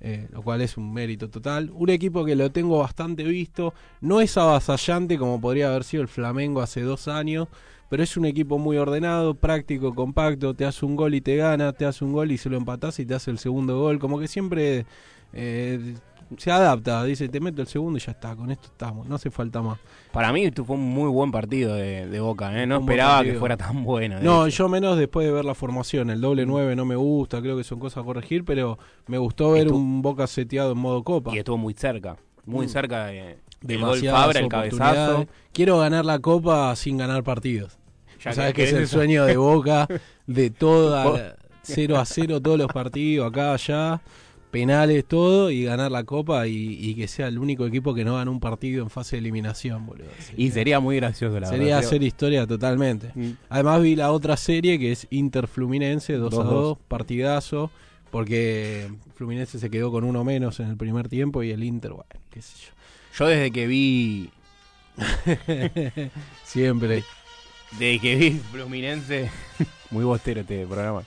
Eh, 0.00 0.28
lo 0.32 0.42
cual 0.42 0.60
es 0.60 0.76
un 0.76 0.92
mérito 0.92 1.30
total. 1.30 1.70
Un 1.74 1.90
equipo 1.90 2.24
que 2.24 2.36
lo 2.36 2.52
tengo 2.52 2.78
bastante 2.78 3.24
visto, 3.24 3.74
no 4.00 4.20
es 4.20 4.36
avasallante 4.36 5.18
como 5.18 5.40
podría 5.40 5.70
haber 5.70 5.82
sido 5.82 6.02
el 6.02 6.08
Flamengo 6.08 6.60
hace 6.60 6.82
dos 6.82 7.08
años, 7.08 7.48
pero 7.88 8.02
es 8.02 8.16
un 8.16 8.26
equipo 8.26 8.58
muy 8.58 8.76
ordenado, 8.76 9.34
práctico, 9.34 9.94
compacto, 9.94 10.52
te 10.54 10.66
hace 10.66 10.84
un 10.84 10.94
gol 10.94 11.14
y 11.14 11.22
te 11.22 11.36
gana, 11.36 11.72
te 11.72 11.86
hace 11.86 12.04
un 12.04 12.12
gol 12.12 12.30
y 12.30 12.38
se 12.38 12.50
lo 12.50 12.58
empatás 12.58 12.98
y 13.00 13.06
te 13.06 13.14
hace 13.14 13.30
el 13.30 13.38
segundo 13.38 13.80
gol, 13.80 13.98
como 13.98 14.18
que 14.18 14.28
siempre 14.28 14.84
eh, 15.32 15.94
se 16.36 16.50
adapta, 16.50 17.04
dice, 17.04 17.28
te 17.28 17.40
meto 17.40 17.60
el 17.62 17.68
segundo 17.68 17.98
y 17.98 18.00
ya 18.00 18.12
está, 18.12 18.34
con 18.36 18.50
esto 18.50 18.68
estamos, 18.68 19.08
no 19.08 19.14
hace 19.16 19.30
falta 19.30 19.62
más. 19.62 19.78
Para 20.12 20.32
mí 20.32 20.44
esto 20.44 20.64
fue 20.64 20.76
un 20.76 20.82
muy 20.82 21.08
buen 21.08 21.30
partido 21.32 21.74
de, 21.74 22.06
de 22.08 22.20
Boca, 22.20 22.60
¿eh? 22.62 22.66
No 22.66 22.76
Un 22.78 22.82
esperaba 22.82 23.22
que 23.24 23.34
fuera 23.34 23.56
tan 23.56 23.84
bueno. 23.84 24.16
de 24.18 24.22
No, 24.24 24.46
hecho. 24.46 24.64
yo 24.64 24.68
menos 24.68 24.96
después 24.98 25.26
de 25.26 25.32
ver 25.32 25.44
la 25.44 25.54
formación. 25.54 26.10
El 26.10 26.20
doble 26.20 26.46
9 26.46 26.76
no 26.76 26.84
me 26.84 26.96
gusta, 26.96 27.40
creo 27.40 27.56
que 27.56 27.64
son 27.64 27.78
cosas 27.78 28.02
a 28.02 28.04
corregir, 28.06 28.44
pero 28.44 28.78
me 29.06 29.18
gustó 29.18 29.50
ver 29.52 29.62
Estuvo- 29.66 29.78
un 29.78 30.02
Boca 30.02 30.26
seteado 30.26 30.72
en 30.72 30.78
modo 30.78 31.02
copa. 31.02 31.34
Y 31.34 31.38
estuvo 31.38 31.56
muy 31.58 31.74
cerca, 31.74 32.16
muy 32.46 32.66
Mm. 32.66 32.68
cerca 32.68 33.06
de, 33.06 33.38
del 33.60 33.80
gol 33.80 33.98
Fabra, 34.00 34.40
el 34.40 34.48
cabezazo. 34.48 35.26
Quiero 35.52 35.78
ganar 35.78 36.04
la 36.04 36.18
copa 36.18 36.74
sin 36.76 36.96
ganar 36.98 37.22
partidos. 37.24 37.78
Ya 38.22 38.32
Sabes 38.32 38.52
que- 38.54 38.62
que 38.62 38.68
es 38.68 38.72
el 38.74 38.82
eso- 38.84 38.96
sueño 38.96 39.24
de 39.24 39.36
Boca, 39.36 39.86
de 40.26 40.50
toda 40.50 41.36
0 41.62 41.98
a 41.98 42.04
0 42.04 42.40
todos 42.40 42.58
los 42.58 42.68
partidos, 42.72 43.28
acá, 43.28 43.52
allá, 43.54 44.00
penales, 44.54 45.04
todo, 45.04 45.50
y 45.50 45.64
ganar 45.64 45.90
la 45.90 46.04
copa 46.04 46.46
y, 46.46 46.78
y 46.80 46.94
que 46.94 47.08
sea 47.08 47.26
el 47.26 47.40
único 47.40 47.66
equipo 47.66 47.92
que 47.92 48.04
no 48.04 48.14
gana 48.14 48.30
un 48.30 48.38
partido 48.38 48.84
en 48.84 48.88
fase 48.88 49.16
de 49.16 49.20
eliminación, 49.20 49.84
boludo. 49.84 50.06
Y 50.36 50.52
sería 50.52 50.78
muy 50.78 50.94
gracioso, 50.94 51.40
la 51.40 51.48
Sería 51.48 51.74
verdad. 51.74 51.88
hacer 51.88 52.04
historia 52.04 52.46
totalmente. 52.46 53.10
Mm. 53.16 53.30
Además 53.48 53.82
vi 53.82 53.96
la 53.96 54.12
otra 54.12 54.36
serie 54.36 54.78
que 54.78 54.92
es 54.92 55.08
Inter 55.10 55.48
Fluminense 55.48 56.12
2 56.12 56.32
a 56.34 56.36
2-2. 56.36 56.44
2, 56.44 56.78
partidazo, 56.86 57.72
porque 58.12 58.88
Fluminense 59.16 59.58
se 59.58 59.70
quedó 59.70 59.90
con 59.90 60.04
uno 60.04 60.22
menos 60.22 60.60
en 60.60 60.68
el 60.68 60.76
primer 60.76 61.08
tiempo 61.08 61.42
y 61.42 61.50
el 61.50 61.64
Inter, 61.64 61.90
bueno, 61.90 62.08
qué 62.30 62.40
sé 62.40 62.54
yo. 62.66 62.72
Yo 63.18 63.26
desde 63.26 63.50
que 63.50 63.66
vi 63.66 64.30
Siempre. 66.44 67.02
desde 67.72 67.98
que 67.98 68.14
vi 68.14 68.30
Fluminense, 68.52 69.32
muy 69.90 70.04
bostero 70.04 70.42
este 70.42 70.64
programa. 70.64 71.02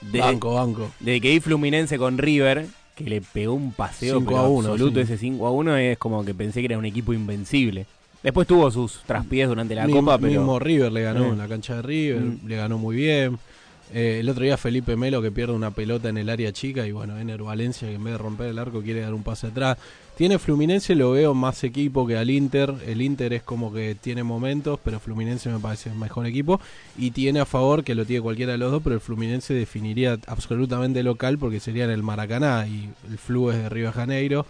De- 0.00 0.20
banco, 0.20 0.54
banco. 0.54 0.90
Desde 1.00 1.20
que 1.20 1.30
vi 1.30 1.40
Fluminense 1.40 1.98
con 1.98 2.18
River, 2.18 2.66
que 2.94 3.04
le 3.04 3.20
pegó 3.20 3.54
un 3.54 3.72
paseo 3.72 4.18
5 4.18 4.26
pero 4.30 4.38
a 4.42 4.48
1, 4.48 4.68
absoluto, 4.72 4.96
sí. 4.96 5.00
ese 5.04 5.18
5 5.18 5.46
a 5.46 5.50
1 5.50 5.76
es 5.76 5.98
como 5.98 6.24
que 6.24 6.34
pensé 6.34 6.60
que 6.60 6.66
era 6.66 6.78
un 6.78 6.84
equipo 6.84 7.12
invencible. 7.12 7.86
Después 8.22 8.46
tuvo 8.48 8.70
sus 8.70 9.02
traspiés 9.06 9.48
durante 9.48 9.74
la 9.74 9.86
Mi- 9.86 9.92
Copa, 9.92 10.18
pero 10.18 10.32
Mismo 10.40 10.58
River 10.58 10.90
le 10.92 11.02
ganó 11.02 11.26
Eh. 11.26 11.28
en 11.28 11.38
la 11.38 11.46
cancha 11.48 11.76
de 11.76 11.82
River, 11.82 12.20
Mm. 12.20 12.38
le 12.46 12.56
ganó 12.56 12.78
muy 12.78 12.96
bien. 12.96 13.38
Eh, 13.94 14.18
el 14.20 14.28
otro 14.28 14.42
día 14.42 14.56
Felipe 14.56 14.96
Melo 14.96 15.22
que 15.22 15.30
pierde 15.30 15.52
una 15.54 15.70
pelota 15.70 16.08
en 16.08 16.18
el 16.18 16.28
área 16.28 16.52
chica 16.52 16.86
y 16.86 16.92
bueno, 16.92 17.16
Ener 17.18 17.42
Valencia 17.42 17.86
que 17.88 17.94
en 17.94 18.02
vez 18.04 18.14
de 18.14 18.18
romper 18.18 18.48
el 18.48 18.58
arco 18.58 18.82
quiere 18.82 19.00
dar 19.00 19.14
un 19.14 19.22
pase 19.22 19.46
atrás. 19.46 19.78
Tiene 20.16 20.38
Fluminense, 20.38 20.94
lo 20.94 21.10
veo 21.12 21.34
más 21.34 21.62
equipo 21.62 22.06
que 22.06 22.16
al 22.16 22.30
Inter. 22.30 22.72
El 22.86 23.02
Inter 23.02 23.34
es 23.34 23.42
como 23.42 23.72
que 23.72 23.94
tiene 23.94 24.22
momentos, 24.24 24.80
pero 24.82 24.98
Fluminense 24.98 25.50
me 25.50 25.58
parece 25.58 25.90
el 25.90 25.94
mejor 25.96 26.26
equipo. 26.26 26.58
Y 26.98 27.10
tiene 27.10 27.38
a 27.40 27.44
favor, 27.44 27.84
que 27.84 27.94
lo 27.94 28.06
tiene 28.06 28.22
cualquiera 28.22 28.52
de 28.52 28.58
los 28.58 28.72
dos, 28.72 28.82
pero 28.82 28.94
el 28.94 29.00
Fluminense 29.02 29.52
definiría 29.54 30.18
absolutamente 30.26 31.02
local 31.02 31.36
porque 31.38 31.60
sería 31.60 31.84
en 31.84 31.90
el 31.90 32.02
Maracaná 32.02 32.66
y 32.66 32.88
el 33.10 33.18
Flu 33.18 33.50
es 33.50 33.58
de 33.58 33.68
Río 33.68 33.88
de 33.88 33.92
Janeiro, 33.92 34.46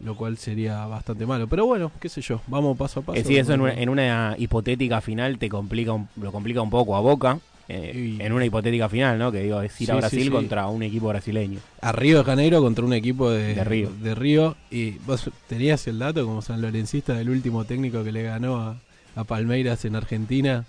lo 0.00 0.16
cual 0.16 0.38
sería 0.38 0.86
bastante 0.86 1.26
malo. 1.26 1.48
Pero 1.48 1.66
bueno, 1.66 1.90
qué 2.00 2.08
sé 2.08 2.20
yo, 2.22 2.40
vamos 2.46 2.78
paso 2.78 3.00
a 3.00 3.02
paso. 3.02 3.18
eh, 3.18 3.24
sí, 3.24 3.36
eso 3.36 3.52
en 3.52 3.60
una, 3.60 3.74
en 3.74 3.88
una 3.88 4.36
hipotética 4.38 5.00
final 5.00 5.36
te 5.38 5.48
complica 5.48 5.92
un- 5.92 6.08
lo 6.16 6.30
complica 6.30 6.62
un 6.62 6.70
poco 6.70 6.94
a 6.96 7.00
Boca. 7.00 7.40
Eh, 7.68 8.16
en 8.18 8.32
una 8.32 8.44
hipotética 8.46 8.88
final, 8.88 9.18
¿no? 9.18 9.30
Que 9.30 9.42
digo, 9.42 9.60
es 9.60 9.78
ir 9.80 9.90
a 9.92 9.94
Sí, 9.94 10.00
Brasil 10.00 10.22
sí. 10.24 10.30
contra 10.30 10.66
un 10.68 10.82
equipo 10.82 11.08
brasileño. 11.08 11.60
a 11.82 11.92
Río 11.92 12.18
de 12.18 12.24
Janeiro 12.24 12.60
contra 12.62 12.84
un 12.84 12.92
equipo 12.94 13.30
de, 13.30 13.54
De 13.54 13.64
Río. 13.64 13.90
de 14.00 14.14
Río. 14.14 14.56
Y 14.70 14.92
vos 15.06 15.30
tenías 15.48 15.86
el 15.86 15.98
dato 15.98 16.24
como 16.24 16.40
San 16.42 16.60
Lorencista 16.62 17.14
del 17.14 17.28
último 17.30 17.64
técnico 17.64 18.02
que 18.04 18.12
le 18.12 18.22
ganó 18.22 18.56
a, 18.60 18.76
a 19.16 19.24
Palmeiras 19.24 19.84
en 19.84 19.96
Argentina, 19.96 20.64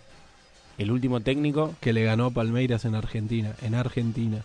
El 0.77 0.91
último 0.91 1.19
técnico, 1.21 1.75
que 1.81 1.91
le 1.93 2.03
ganó 2.03 2.25
a 2.27 2.31
Palmeiras 2.31 2.85
en 2.85 2.95
Argentina, 2.95 3.53
en 3.61 3.75
Argentina. 3.75 4.43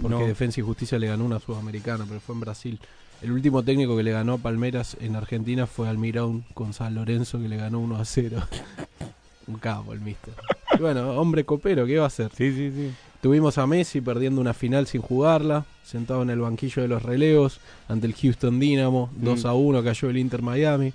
Porque 0.00 0.16
No. 0.18 0.26
Defensa 0.26 0.60
y 0.60 0.62
Justicia 0.62 0.98
le 0.98 1.08
ganó 1.08 1.24
una 1.24 1.40
sudamericana, 1.40 2.04
pero 2.08 2.20
fue 2.20 2.34
en 2.36 2.40
Brasil. 2.40 2.78
El 3.22 3.32
último 3.32 3.62
técnico 3.62 3.96
que 3.96 4.02
le 4.02 4.12
ganó 4.12 4.34
a 4.34 4.38
Palmeiras 4.38 4.96
en 5.00 5.14
Argentina 5.16 5.66
fue 5.66 5.88
Almirón 5.88 6.44
con 6.54 6.72
San 6.72 6.94
Lorenzo, 6.94 7.38
que 7.40 7.48
le 7.48 7.56
ganó 7.56 7.80
1 7.80 7.96
a 7.96 8.04
0. 8.04 8.42
un 9.50 9.58
capo 9.58 9.92
el 9.92 10.00
mister. 10.00 10.34
Y 10.78 10.80
bueno, 10.80 11.10
hombre 11.20 11.44
copero, 11.44 11.86
¿qué 11.86 11.98
va 11.98 12.04
a 12.04 12.06
hacer? 12.08 12.30
Sí, 12.36 12.52
sí, 12.52 12.70
sí. 12.74 12.90
Tuvimos 13.20 13.58
a 13.58 13.66
Messi 13.66 14.00
perdiendo 14.00 14.40
una 14.40 14.54
final 14.54 14.86
sin 14.86 15.02
jugarla, 15.02 15.64
sentado 15.84 16.22
en 16.22 16.30
el 16.30 16.40
banquillo 16.40 16.80
de 16.82 16.88
los 16.88 17.02
relevos 17.02 17.60
ante 17.88 18.06
el 18.06 18.14
Houston 18.14 18.58
Dynamo, 18.58 19.10
2 19.16 19.44
Mm. 19.44 19.46
a 19.46 19.54
1 19.54 19.84
cayó 19.84 20.08
el 20.10 20.16
Inter 20.16 20.40
Miami. 20.42 20.92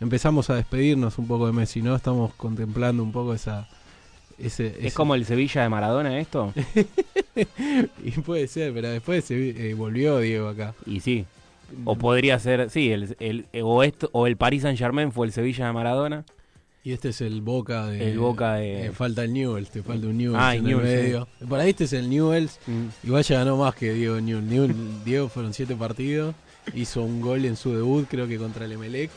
Empezamos 0.00 0.50
a 0.50 0.54
despedirnos 0.56 1.18
un 1.18 1.26
poco 1.26 1.46
de 1.46 1.52
Messi, 1.52 1.82
¿no? 1.82 1.96
Estamos 1.96 2.32
contemplando 2.34 3.02
un 3.02 3.10
poco 3.12 3.34
esa... 3.34 3.68
Ese, 4.36 4.74
¿Es 4.86 4.94
como 4.94 5.14
el 5.14 5.24
Sevilla 5.24 5.62
de 5.62 5.68
Maradona 5.68 6.18
esto? 6.18 6.52
y 8.04 8.10
puede 8.12 8.46
ser, 8.48 8.72
pero 8.74 8.88
después 8.90 9.24
se 9.24 9.70
eh, 9.70 9.74
volvió 9.74 10.18
Diego 10.18 10.48
acá. 10.48 10.74
y 10.86 11.00
sí. 11.00 11.24
O 11.84 11.96
podría 11.96 12.38
ser, 12.38 12.70
sí, 12.70 12.90
el, 12.92 13.16
el- 13.20 13.46
o, 13.62 13.82
esto, 13.82 14.08
o 14.12 14.26
el 14.26 14.36
Paris 14.36 14.62
Saint 14.62 14.78
Germain 14.78 15.10
fue 15.12 15.26
el 15.26 15.32
Sevilla 15.32 15.66
de 15.66 15.72
Maradona. 15.72 16.24
Y 16.86 16.92
este 16.92 17.08
es 17.08 17.20
el 17.22 17.40
Boca 17.40 17.86
de... 17.86 18.10
El 18.12 18.18
Boca 18.18 18.54
de- 18.56 18.86
eh, 18.86 18.92
falta 18.92 19.24
el 19.24 19.32
Newell's, 19.32 19.70
te 19.70 19.82
falta 19.82 20.06
un 20.06 20.18
Newell's 20.18 20.38
Ah, 20.42 20.54
en 20.54 20.66
el 20.66 20.76
sí. 20.76 20.82
medio. 20.82 21.28
Por 21.48 21.58
ahí 21.58 21.70
este 21.70 21.84
es 21.84 21.94
el 21.94 22.10
Newell's. 22.10 22.58
Mm. 22.66 23.06
Igual 23.06 23.22
ya 23.24 23.38
ganó 23.38 23.56
más 23.56 23.74
que 23.74 23.92
Diego 23.94 24.20
Newell. 24.20 24.74
Diego 25.04 25.28
fueron 25.30 25.54
siete 25.54 25.74
partidos. 25.74 26.34
Hizo 26.74 27.02
un 27.02 27.22
gol 27.22 27.44
en 27.46 27.56
su 27.56 27.72
debut, 27.74 28.06
creo 28.08 28.28
que 28.28 28.36
contra 28.36 28.66
el 28.66 28.72
Emelec. 28.72 29.10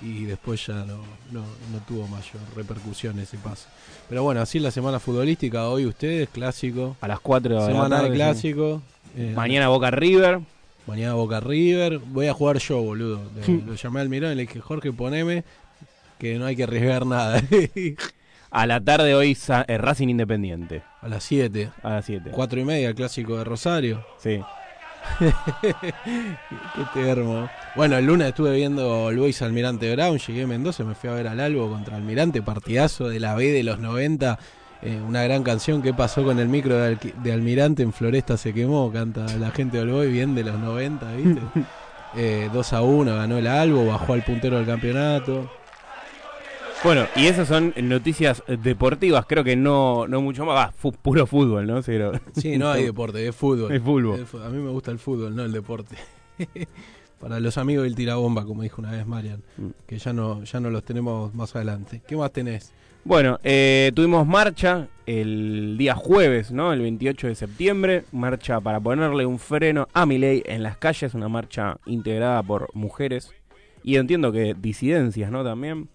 Y 0.00 0.24
después 0.24 0.66
ya 0.66 0.84
no, 0.86 0.96
no, 1.30 1.42
no 1.72 1.78
tuvo 1.86 2.08
mayor 2.08 2.40
repercusión 2.56 3.18
ese 3.18 3.36
paso. 3.38 3.68
Pero 4.08 4.22
bueno, 4.22 4.40
así 4.40 4.58
la 4.58 4.70
semana 4.70 4.98
futbolística. 4.98 5.68
Hoy 5.68 5.84
ustedes, 5.86 6.28
clásico. 6.30 6.96
A 7.02 7.08
las 7.08 7.20
4 7.20 7.54
de 7.54 7.60
la 7.60 7.66
Semana 7.66 8.02
de 8.02 8.08
sí. 8.08 8.14
clásico. 8.14 8.82
Eh, 9.16 9.32
Mañana 9.36 9.68
Boca 9.68 9.90
River. 9.90 10.40
Mañana 10.86 11.14
Boca 11.14 11.40
River. 11.40 11.98
Voy 11.98 12.26
a 12.28 12.34
jugar 12.34 12.58
yo, 12.58 12.80
boludo. 12.82 13.20
Lo 13.66 13.74
llamé 13.74 14.00
al 14.00 14.08
mirón 14.08 14.32
y 14.32 14.34
le 14.36 14.42
dije, 14.42 14.60
Jorge, 14.60 14.92
poneme 14.92 15.44
que 16.24 16.38
no 16.38 16.46
hay 16.46 16.56
que 16.56 16.62
arriesgar 16.62 17.04
nada. 17.04 17.42
A 18.50 18.66
la 18.66 18.80
tarde 18.80 19.14
hoy 19.14 19.36
eh, 19.66 19.78
Racing 19.78 20.08
Independiente. 20.08 20.82
a 21.02 21.08
las 21.08 21.24
7. 21.24 21.70
A 21.82 21.90
las 21.90 22.04
7. 22.06 22.30
Cuatro 22.30 22.58
y 22.60 22.64
media, 22.64 22.88
el 22.88 22.94
clásico 22.94 23.36
de 23.36 23.44
Rosario. 23.44 24.06
Sí. 24.18 24.40
Qué 25.20 26.84
termo. 26.94 27.50
Bueno, 27.76 27.98
el 27.98 28.06
lunes 28.06 28.28
estuve 28.28 28.54
viendo 28.54 29.10
Luis 29.10 29.42
Almirante 29.42 29.94
Brown, 29.94 30.18
llegué 30.18 30.44
a 30.44 30.46
Mendoza, 30.46 30.84
me 30.84 30.94
fui 30.94 31.10
a 31.10 31.14
ver 31.14 31.26
al 31.26 31.40
Albo 31.40 31.68
contra 31.68 31.96
Almirante, 31.96 32.40
partidazo 32.40 33.08
de 33.08 33.20
la 33.20 33.34
B 33.34 33.50
de 33.50 33.64
los 33.64 33.80
90. 33.80 34.38
eh, 34.82 35.00
una 35.06 35.24
gran 35.24 35.42
canción 35.42 35.82
que 35.82 35.92
pasó 35.92 36.24
con 36.24 36.38
el 36.38 36.48
micro 36.48 36.76
de, 36.76 37.32
Almirante 37.32 37.82
en 37.82 37.92
Floresta 37.92 38.38
se 38.38 38.54
quemó, 38.54 38.90
canta 38.90 39.26
la 39.36 39.50
gente 39.50 39.76
de 39.76 39.82
Olboy, 39.82 40.10
bien 40.10 40.34
de 40.34 40.44
los 40.44 40.58
90, 40.58 41.12
¿viste? 41.16 41.40
Eh, 42.16 42.48
2 42.52 42.72
a 42.74 42.82
1, 42.82 43.16
ganó 43.16 43.38
el 43.38 43.48
Albo, 43.48 43.86
bajó 43.86 44.12
al 44.12 44.22
puntero 44.22 44.58
del 44.58 44.66
campeonato. 44.66 45.50
Bueno, 46.84 47.06
y 47.16 47.26
esas 47.26 47.48
son 47.48 47.72
noticias 47.82 48.42
deportivas. 48.62 49.24
Creo 49.26 49.42
que 49.42 49.56
no, 49.56 50.06
no 50.06 50.20
mucho 50.20 50.44
más. 50.44 50.54
Va, 50.68 50.72
fu- 50.72 50.92
puro 50.92 51.26
fútbol, 51.26 51.66
¿no? 51.66 51.82
Sí, 51.82 52.58
no 52.58 52.70
hay 52.70 52.84
deporte, 52.86 53.26
es 53.26 53.34
fútbol. 53.34 53.72
Es 53.72 53.82
fútbol. 53.82 54.26
A 54.44 54.50
mí 54.50 54.58
me 54.58 54.70
gusta 54.70 54.90
el 54.90 54.98
fútbol, 54.98 55.34
no 55.34 55.44
el 55.44 55.52
deporte. 55.52 55.96
Para 57.20 57.40
los 57.40 57.56
amigos 57.56 57.84
del 57.84 57.94
tirabomba, 57.94 58.44
como 58.44 58.62
dijo 58.62 58.82
una 58.82 58.90
vez 58.92 59.06
Marian, 59.06 59.42
Mm. 59.56 59.68
que 59.86 59.98
ya 59.98 60.12
no, 60.12 60.44
ya 60.44 60.60
no 60.60 60.68
los 60.68 60.84
tenemos 60.84 61.34
más 61.34 61.56
adelante. 61.56 62.02
¿Qué 62.06 62.16
más 62.16 62.30
tenés? 62.32 62.72
Bueno, 63.02 63.38
eh, 63.44 63.90
tuvimos 63.94 64.26
marcha 64.26 64.88
el 65.06 65.76
día 65.78 65.94
jueves, 65.94 66.52
¿no? 66.52 66.72
El 66.74 66.80
28 66.82 67.28
de 67.28 67.34
septiembre. 67.34 68.04
Marcha 68.12 68.60
para 68.60 68.78
ponerle 68.78 69.24
un 69.24 69.38
freno 69.38 69.88
a 69.94 70.04
Milei 70.04 70.42
en 70.46 70.62
las 70.62 70.76
calles. 70.76 71.14
Una 71.14 71.28
marcha 71.28 71.78
integrada 71.86 72.42
por 72.42 72.68
mujeres. 72.74 73.32
Y 73.82 73.96
entiendo 73.96 74.32
que 74.32 74.54
disidencias, 74.58 75.30
¿no? 75.30 75.44
También. 75.44 75.88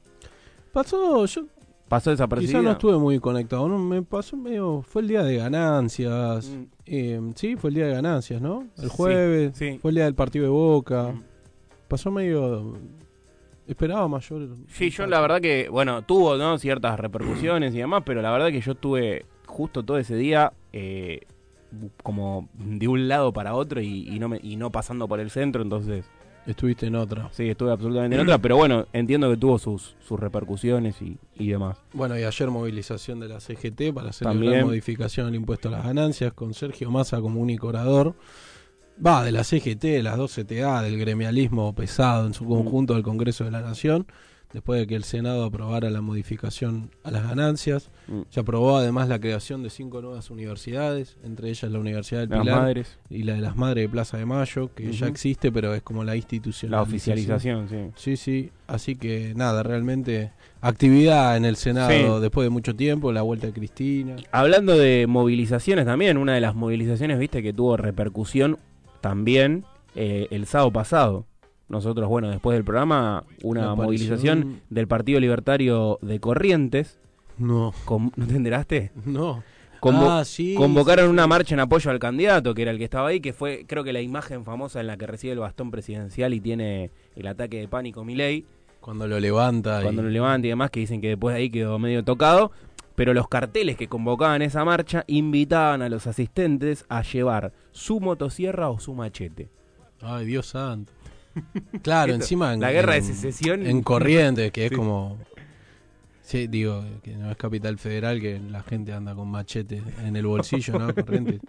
Pasó, 0.71 1.25
yo 1.25 1.41
Pasó 1.88 2.11
desapercibida. 2.11 2.51
quizás 2.59 2.63
no 2.63 2.71
estuve 2.73 2.97
muy 2.99 3.19
conectado, 3.19 3.67
¿no? 3.67 3.79
Me 3.79 4.01
pasó 4.03 4.38
medio, 4.38 4.83
fue 4.83 5.01
el 5.01 5.07
día 5.07 5.23
de 5.23 5.38
ganancias. 5.38 6.47
Mm. 6.49 6.63
Eh, 6.85 7.31
sí, 7.35 7.55
fue 7.55 7.71
el 7.71 7.75
día 7.75 7.88
de 7.88 7.93
ganancias, 7.93 8.39
¿no? 8.41 8.67
El 8.77 8.83
Sí, 8.83 8.89
jueves, 8.95 9.51
sí. 9.57 9.79
fue 9.81 9.89
el 9.91 9.95
día 9.95 10.05
del 10.05 10.13
partido 10.15 10.43
de 10.45 10.51
Boca. 10.51 11.11
Mm. 11.13 11.23
Pasó 11.88 12.11
medio... 12.11 12.77
Esperaba 13.67 14.07
mayor... 14.07 14.49
Sí, 14.67 14.89
yo 14.89 15.05
la 15.07 15.19
verdad 15.21 15.41
que, 15.41 15.67
bueno, 15.69 16.01
tuvo 16.03 16.38
¿no? 16.38 16.57
ciertas 16.57 16.99
repercusiones 16.99 17.73
y 17.75 17.77
demás, 17.79 18.01
pero 18.05 18.21
la 18.21 18.31
verdad 18.31 18.47
que 18.49 18.61
yo 18.61 18.71
estuve 18.71 19.25
justo 19.45 19.83
todo 19.83 19.97
ese 19.99 20.15
día 20.15 20.53
eh, 20.73 21.21
como 22.01 22.49
de 22.55 22.88
un 22.88 23.07
lado 23.07 23.31
para 23.31 23.53
otro 23.53 23.79
y, 23.79 24.07
y 24.09 24.17
no 24.19 24.27
me, 24.29 24.39
y 24.41 24.55
no 24.55 24.71
pasando 24.71 25.07
por 25.07 25.19
el 25.19 25.29
centro, 25.29 25.61
entonces 25.61 26.05
Estuviste 26.50 26.88
en 26.88 26.96
otra. 26.96 27.29
Sí, 27.32 27.48
estuve 27.48 27.72
absolutamente 27.72 28.15
en 28.15 28.24
otra, 28.24 28.39
pero 28.39 28.58
bueno, 28.58 28.88
entiendo 28.91 29.29
que 29.29 29.38
tuvo 29.38 29.60
sus, 29.60 29.96
sus 30.00 30.20
repercusiones 30.20 31.00
y, 31.00 31.18
y 31.36 31.50
demás. 31.50 31.77
Bueno, 31.94 32.18
y 32.18 32.24
ayer 32.24 32.50
movilización 32.50 33.20
de 33.20 33.27
la 33.27 33.39
CGT 33.39 33.94
para 33.94 34.10
hacer 34.10 34.27
También. 34.27 34.53
la 34.53 34.65
modificación 34.65 35.27
al 35.27 35.36
impuesto 35.36 35.68
a 35.68 35.72
las 35.72 35.86
ganancias 35.86 36.34
con 36.34 36.56
Sergio 36.56 36.89
Massa 36.89 37.22
como 37.22 37.39
único 37.39 37.68
orador. 37.68 38.15
Va, 39.06 39.24
de 39.24 39.32
la 39.32 39.44
CGT, 39.44 39.84
de 39.84 40.03
las 40.03 40.18
dos 40.18 40.34
CTA, 40.34 40.82
del 40.82 40.98
gremialismo 40.98 41.74
pesado 41.75 42.25
en 42.25 42.34
su 42.34 42.46
conjunto 42.46 42.96
del 42.96 43.03
Congreso 43.03 43.44
de 43.46 43.51
la 43.51 43.62
Nación, 43.62 44.08
después 44.53 44.79
de 44.79 44.88
que 44.88 44.96
el 44.96 45.03
Senado 45.03 45.44
aprobara 45.44 45.89
la 45.89 46.01
modificación 46.01 46.91
a 47.03 47.12
las 47.12 47.27
ganancias. 47.27 47.89
Mm. 48.08 48.22
Se 48.29 48.39
aprobó 48.39 48.77
además 48.77 49.08
la 49.08 49.20
creación 49.20 49.62
de 49.63 49.70
cinco 49.70 50.01
nuevas 50.01 50.32
universidades, 50.32 51.18
entre 51.24 51.50
ellas 51.50 51.72
la 51.72 51.79
Universidad 51.79 52.22
del 52.22 52.29
Las 52.29 52.41
Pilar 52.41 52.62
madres, 52.62 52.98
y 53.10 53.24
la 53.24 53.34
de 53.34 53.41
las 53.41 53.56
Madres 53.56 53.84
de 53.84 53.89
Plaza 53.89 54.18
de 54.18 54.25
Mayo, 54.25 54.74
que 54.74 54.91
ya 54.91 55.08
existe, 55.08 55.51
pero 55.51 55.74
es 55.74 55.82
como 55.84 56.03
la 56.03 56.15
institución. 56.15 56.72
la 56.72 56.82
oficialización, 56.82 57.70
sí. 57.70 57.77
Sí, 57.96 58.18
sí, 58.18 58.51
así 58.68 58.96
que 58.96 59.34
nada, 59.36 59.63
realmente 59.63 60.32
actividad 60.62 61.38
en 61.38 61.46
el 61.46 61.56
Senado 61.56 62.18
Sí. 62.18 62.22
después 62.22 62.46
de 62.46 62.50
mucho 62.50 62.75
tiempo, 62.75 63.12
la 63.12 63.22
vuelta 63.22 63.48
de 63.48 63.53
Cristina. 63.53 64.15
Hablando 64.32 64.77
de 64.77 65.06
movilizaciones 65.08 65.86
también, 65.86 66.18
una 66.18 66.34
de 66.34 66.41
las 66.41 66.56
movilizaciones, 66.56 67.20
viste, 67.20 67.44
que 67.44 67.53
tuvo 67.53 67.77
repercusión 67.77 68.58
también 69.01 69.63
eh, 69.96 70.27
el 70.32 70.46
sábado 70.46 70.72
pasado. 70.72 71.25
Nosotros, 71.69 72.09
bueno, 72.09 72.29
después 72.29 72.55
del 72.55 72.63
programa, 72.63 73.23
una 73.43 73.75
movilización 73.75 74.61
del 74.69 74.88
Partido 74.88 75.19
Libertario 75.19 75.99
de 76.01 76.19
Corrientes. 76.19 76.99
No, 77.38 77.73
con- 77.85 78.11
¿No 78.15 78.27
te 78.27 78.35
enteraste? 78.35 78.91
no. 79.05 79.43
Convo- 79.79 80.09
Ah, 80.09 80.25
sí, 80.25 80.55
convocaron 80.55 81.05
sí, 81.05 81.11
una 81.11 81.25
marcha 81.25 81.53
en 81.55 81.61
apoyo 81.61 81.89
al 81.89 81.99
candidato, 81.99 82.53
que 82.53 82.63
era 82.63 82.71
el 82.71 82.77
que 82.77 82.83
estaba 82.83 83.07
ahí, 83.07 83.21
que 83.21 83.31
fue, 83.31 83.63
creo 83.65 83.85
que 83.85 83.93
la 83.93 84.01
imagen 84.01 84.43
famosa 84.43 84.81
en 84.81 84.88
la 84.88 84.97
que 84.97 85.07
recibe 85.07 85.31
el 85.31 85.39
bastón 85.39 85.71
presidencial 85.71 86.33
y 86.33 86.41
tiene 86.41 86.91
el 87.15 87.27
ataque 87.27 87.59
de 87.61 87.69
pánico 87.69 88.03
Milei. 88.03 88.45
Cuando 88.81 89.07
lo 89.07 89.17
levanta. 89.21 89.79
y- 89.79 89.83
cuando 89.83 90.01
lo 90.01 90.09
levanta 90.09 90.47
y 90.47 90.49
demás, 90.49 90.69
que 90.69 90.81
dicen 90.81 90.99
que 90.99 91.09
después 91.09 91.33
de 91.33 91.41
ahí 91.43 91.49
quedó 91.49 91.79
medio 91.79 92.03
tocado. 92.03 92.51
Pero 92.95 93.13
los 93.13 93.29
carteles 93.29 93.77
que 93.77 93.88
convocaban 93.88 94.41
esa 94.41 94.65
marcha 94.65 95.05
invitaban 95.07 95.81
a 95.81 95.88
los 95.88 96.07
asistentes 96.07 96.83
a 96.89 97.01
llevar 97.01 97.53
su 97.71 98.01
motosierra 98.01 98.69
o 98.69 98.79
su 98.79 98.93
machete. 98.93 99.47
Ay, 100.01 100.25
Dios 100.25 100.47
santo. 100.47 100.91
Claro, 101.81 102.13
Esto, 102.13 102.24
encima 102.24 102.53
en, 102.53 102.59
la 102.62 102.71
guerra 102.71 102.93
de 102.95 103.01
secesión. 103.01 103.65
En 103.65 103.81
Corrientes, 103.81 104.51
que 104.51 104.65
es 104.65 104.69
Sí. 104.69 104.75
como... 104.75 105.17
Sí, 106.21 106.45
digo, 106.48 106.83
que 107.01 107.15
no 107.15 107.31
es 107.31 107.38
capital 107.38 107.79
federal, 107.79 108.21
que 108.21 108.39
la 108.39 108.62
gente 108.62 108.93
anda 108.93 109.15
con 109.15 109.29
machete 109.31 109.81
en 110.05 110.15
el 110.15 110.27
bolsillo, 110.27 110.77
¿no? 110.77 110.93
Corrientes. 110.95 111.39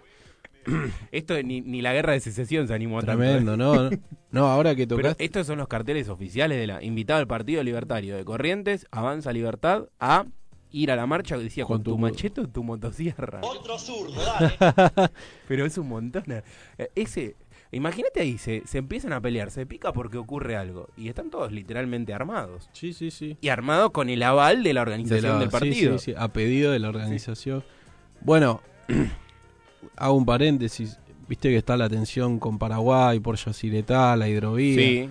Esto 1.11 1.41
ni, 1.43 1.61
ni 1.61 1.81
la 1.81 1.93
guerra 1.93 2.13
de 2.13 2.19
secesión 2.19 2.67
se 2.67 2.73
animó 2.73 3.01
tanto, 3.01 3.23
¿eh? 3.23 3.27
Tremendo, 3.27 3.57
¿no? 3.57 3.89
No, 4.31 4.47
ahora 4.47 4.75
que 4.75 4.85
Pero 4.87 4.97
tocaste... 5.01 5.23
estos 5.25 5.45
son 5.47 5.57
los 5.59 5.67
carteles 5.67 6.07
oficiales 6.09 6.57
de 6.59 6.67
la 6.67 6.83
invitado 6.83 7.19
al 7.19 7.27
Partido 7.27 7.63
Libertario 7.63 8.15
de 8.15 8.23
Corrientes, 8.25 8.87
Avanza 8.91 9.31
Libertad, 9.33 9.85
a 9.99 10.25
ir 10.71 10.91
a 10.91 10.95
la 10.95 11.05
marcha 11.05 11.35
que 11.37 11.43
decía 11.43 11.65
Con 11.65 11.77
con, 11.77 11.83
tu 11.83 11.91
tu- 11.91 11.97
machete 11.97 12.41
o 12.41 12.47
tu 12.47 12.63
motosierra. 12.63 13.41
Otro 13.43 13.77
zurdo, 13.77 14.13
dale. 14.23 15.11
Pero 15.47 15.65
es 15.65 15.77
un 15.77 15.89
montón. 15.89 16.23
eh. 16.27 16.43
Ese, 16.95 17.35
imagínate 17.71 18.19
ahí, 18.21 18.37
se, 18.37 18.63
se 18.65 18.77
empiezan 18.79 19.13
a 19.13 19.21
pelear, 19.21 19.51
se 19.51 19.65
pica 19.65 19.93
porque 19.93 20.17
ocurre 20.17 20.55
algo. 20.57 20.87
Y 20.97 21.07
están 21.09 21.29
todos 21.29 21.51
literalmente 21.51 22.13
armados. 22.13 22.69
Sí, 22.73 22.93
sí, 22.93 23.11
sí. 23.11 23.37
Y 23.41 23.49
armados 23.49 23.91
con 23.91 24.09
el 24.09 24.21
aval 24.23 24.63
de 24.63 24.73
la 24.73 24.81
organización 24.81 25.21
De 25.21 25.29
la- 25.29 25.39
del 25.39 25.49
sí, 25.49 25.51
partido. 25.51 25.97
sí, 25.97 26.11
sí, 26.11 26.17
a 26.17 26.27
pedido 26.29 26.71
de 26.71 26.79
la 26.79 26.89
organización. 26.89 27.63
Bueno, 28.21 28.61
hago 29.97 30.13
un 30.15 30.25
paréntesis. 30.25 30.97
Viste 31.27 31.49
que 31.49 31.57
está 31.57 31.77
la 31.77 31.87
tensión 31.89 32.39
con 32.39 32.57
Paraguay 32.59 33.19
por 33.19 33.37
Yacyretá, 33.37 34.15
la 34.17 34.27
hidrovía. 34.27 34.75
Sí. 34.75 35.09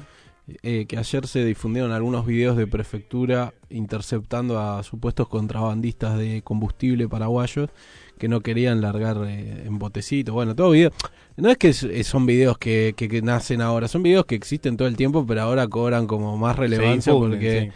Eh, 0.62 0.86
que 0.86 0.96
ayer 0.98 1.26
se 1.26 1.44
difundieron 1.44 1.92
algunos 1.92 2.26
videos 2.26 2.56
de 2.56 2.66
prefectura 2.66 3.54
interceptando 3.68 4.58
a 4.58 4.82
supuestos 4.82 5.28
contrabandistas 5.28 6.18
de 6.18 6.42
combustible 6.42 7.08
paraguayos 7.08 7.70
que 8.18 8.28
no 8.28 8.40
querían 8.40 8.80
largar 8.80 9.16
eh, 9.26 9.64
en 9.66 9.78
botecito. 9.78 10.32
Bueno, 10.32 10.54
todo 10.54 10.70
video. 10.70 10.90
No 11.36 11.50
es 11.50 11.56
que 11.56 11.68
eh, 11.70 12.04
son 12.04 12.26
videos 12.26 12.58
que, 12.58 12.94
que- 12.96 13.08
que 13.08 13.22
nacen 13.22 13.60
ahora, 13.62 13.88
son 13.88 14.02
videos 14.02 14.26
que 14.26 14.34
existen 14.34 14.76
todo 14.76 14.88
el 14.88 14.96
tiempo, 14.96 15.24
pero 15.26 15.42
ahora 15.42 15.66
cobran 15.68 16.06
como 16.06 16.36
más 16.36 16.56
relevancia 16.56 17.12
porque 17.14 17.72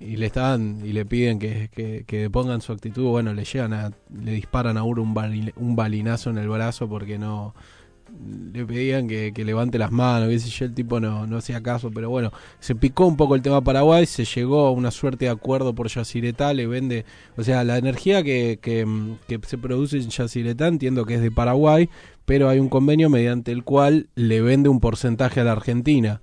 sí. 0.00 0.04
y 0.06 0.16
le 0.16 0.26
están 0.26 0.80
y 0.84 0.92
le 0.92 1.04
piden 1.04 1.38
que, 1.38 1.70
que, 1.72 2.04
que 2.06 2.28
pongan 2.30 2.60
su 2.60 2.72
actitud. 2.72 3.04
Bueno, 3.08 3.32
le 3.34 3.44
llegan 3.44 3.72
a, 3.72 3.92
le 4.22 4.32
disparan 4.32 4.76
a 4.76 4.82
uno 4.82 5.02
un, 5.02 5.14
bali- 5.14 5.52
un 5.56 5.76
balinazo 5.76 6.30
en 6.30 6.38
el 6.38 6.48
brazo 6.48 6.88
porque 6.88 7.18
no 7.18 7.54
le 8.52 8.64
pedían 8.64 9.08
que, 9.08 9.32
que 9.34 9.44
levante 9.44 9.78
las 9.78 9.90
manos, 9.90 10.28
qué 10.28 10.38
sé 10.38 10.48
yo, 10.48 10.64
el 10.66 10.74
tipo 10.74 11.00
no, 11.00 11.26
no 11.26 11.38
hacía 11.38 11.62
caso, 11.62 11.90
pero 11.90 12.10
bueno, 12.10 12.32
se 12.60 12.74
picó 12.74 13.06
un 13.06 13.16
poco 13.16 13.34
el 13.34 13.42
tema 13.42 13.60
Paraguay, 13.62 14.06
se 14.06 14.24
llegó 14.24 14.66
a 14.66 14.70
una 14.70 14.90
suerte 14.90 15.26
de 15.26 15.30
acuerdo 15.30 15.74
por 15.74 15.88
Yacyretá, 15.88 16.54
le 16.54 16.66
vende, 16.66 17.04
o 17.36 17.42
sea, 17.42 17.64
la 17.64 17.78
energía 17.78 18.22
que, 18.22 18.58
que, 18.60 19.40
se 19.46 19.58
produce 19.58 19.96
en 19.98 20.08
Yacyretá 20.08 20.68
entiendo 20.68 21.04
que 21.04 21.14
es 21.14 21.20
de 21.20 21.30
Paraguay, 21.30 21.88
pero 22.24 22.48
hay 22.48 22.58
un 22.58 22.68
convenio 22.68 23.10
mediante 23.10 23.52
el 23.52 23.64
cual 23.64 24.08
le 24.14 24.40
vende 24.40 24.68
un 24.68 24.80
porcentaje 24.80 25.40
a 25.40 25.44
la 25.44 25.52
Argentina 25.52 26.20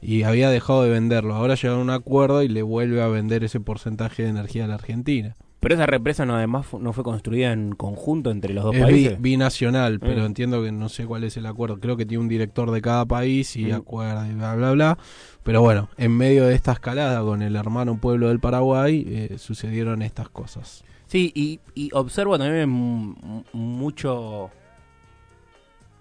y 0.00 0.22
había 0.22 0.50
dejado 0.50 0.82
de 0.82 0.90
venderlo, 0.90 1.34
ahora 1.34 1.54
llegaron 1.54 1.80
a 1.80 1.82
un 1.82 1.90
acuerdo 1.90 2.42
y 2.42 2.48
le 2.48 2.62
vuelve 2.62 3.02
a 3.02 3.08
vender 3.08 3.44
ese 3.44 3.60
porcentaje 3.60 4.22
de 4.22 4.30
energía 4.30 4.64
a 4.64 4.68
la 4.68 4.74
Argentina. 4.74 5.36
Pero 5.64 5.74
esa 5.74 5.86
represa 5.86 6.24
no 6.26 6.36
además 6.36 6.66
no 6.78 6.92
fue 6.92 7.02
construida 7.02 7.50
en 7.52 7.74
conjunto 7.74 8.30
entre 8.30 8.54
los 8.54 8.62
dos 8.64 8.76
Es 8.76 8.82
países. 8.82 9.20
binacional, 9.20 9.98
pero 9.98 10.22
Mm. 10.22 10.26
entiendo 10.26 10.62
que 10.62 10.70
no 10.70 10.88
sé 10.88 11.06
cuál 11.06 11.24
es 11.24 11.36
el 11.36 11.46
acuerdo. 11.46 11.80
Creo 11.80 11.96
que 11.96 12.06
tiene 12.06 12.22
un 12.22 12.28
director 12.28 12.70
de 12.70 12.80
cada 12.82 13.04
país 13.06 13.56
y 13.56 13.64
Mm. 13.72 13.74
acuerda 13.74 14.28
y 14.28 14.34
bla, 14.34 14.54
bla, 14.54 14.72
bla. 14.72 14.98
Pero 15.42 15.62
bueno, 15.62 15.88
en 15.96 16.16
medio 16.16 16.44
de 16.44 16.54
esta 16.54 16.72
escalada 16.72 17.20
con 17.22 17.42
el 17.42 17.56
hermano 17.56 17.96
pueblo 17.98 18.28
del 18.28 18.38
Paraguay, 18.40 19.04
eh, 19.08 19.38
sucedieron 19.38 20.02
estas 20.02 20.28
cosas. 20.28 20.84
Sí, 21.06 21.32
y, 21.34 21.60
y 21.74 21.90
observo 21.94 22.38
también 22.38 22.68
mucho 23.52 24.50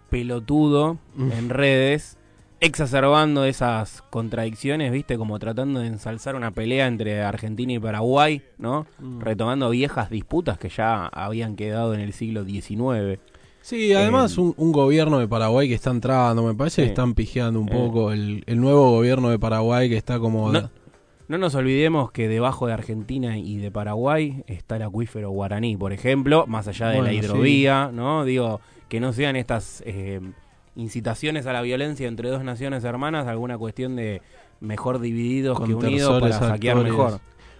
pelotudo 0.09 0.97
Mm. 1.15 1.31
en 1.31 1.49
redes 1.49 2.17
exacerbando 2.65 3.45
esas 3.45 4.01
contradicciones, 4.09 4.91
¿viste? 4.91 5.17
Como 5.17 5.37
tratando 5.37 5.81
de 5.81 5.87
ensalzar 5.87 6.35
una 6.35 6.51
pelea 6.51 6.87
entre 6.87 7.21
Argentina 7.21 7.73
y 7.73 7.79
Paraguay, 7.79 8.41
¿no? 8.57 8.87
Mm. 8.99 9.19
Retomando 9.19 9.69
viejas 9.69 10.09
disputas 10.09 10.57
que 10.57 10.69
ya 10.69 11.07
habían 11.07 11.55
quedado 11.55 11.93
en 11.93 11.99
el 11.99 12.13
siglo 12.13 12.45
XIX. 12.45 13.19
Sí, 13.61 13.93
además 13.93 14.37
Eh, 14.37 14.41
un, 14.41 14.53
un 14.57 14.71
gobierno 14.71 15.19
de 15.19 15.27
Paraguay 15.27 15.67
que 15.67 15.75
está 15.75 15.91
entrando, 15.91 16.43
me 16.43 16.53
parece 16.53 16.83
que 16.83 16.89
están 16.89 17.13
pijeando 17.13 17.59
un 17.59 17.69
Eh. 17.69 17.71
poco. 17.73 18.11
El, 18.11 18.43
el 18.45 18.59
nuevo 18.59 18.91
gobierno 18.91 19.29
de 19.29 19.39
Paraguay 19.39 19.89
que 19.89 19.97
está 19.97 20.19
como... 20.19 20.51
No, 20.51 20.69
no 21.27 21.37
nos 21.37 21.55
olvidemos 21.55 22.11
que 22.11 22.27
debajo 22.27 22.67
de 22.67 22.73
Argentina 22.73 23.37
y 23.37 23.57
de 23.57 23.71
Paraguay 23.71 24.43
está 24.47 24.75
el 24.77 24.83
acuífero 24.83 25.29
guaraní, 25.31 25.77
por 25.77 25.93
ejemplo, 25.93 26.45
más 26.47 26.67
allá 26.67 26.89
de 26.89 27.01
la 27.01 27.13
hidrovía, 27.13 27.89
¿no? 27.93 28.25
Digo, 28.25 28.59
que 28.89 28.99
no 28.99 29.13
sean 29.13 29.35
estas 29.37 29.81
eh, 29.85 30.19
incitaciones 30.75 31.45
a 31.45 31.53
la 31.53 31.61
violencia 31.61 32.07
entre 32.07 32.29
dos 32.29 32.43
naciones 32.43 32.83
hermanas, 32.83 33.27
alguna 33.27 33.57
cuestión 33.57 33.95
de 33.95 34.21
mejor 34.59 34.99
divididos 34.99 35.57
Con 35.59 35.67
que 35.67 35.73
unidos 35.75 36.19
para 36.21 36.39
saquear 36.39 36.77
actores. 36.77 36.93
mejor. 36.93 37.19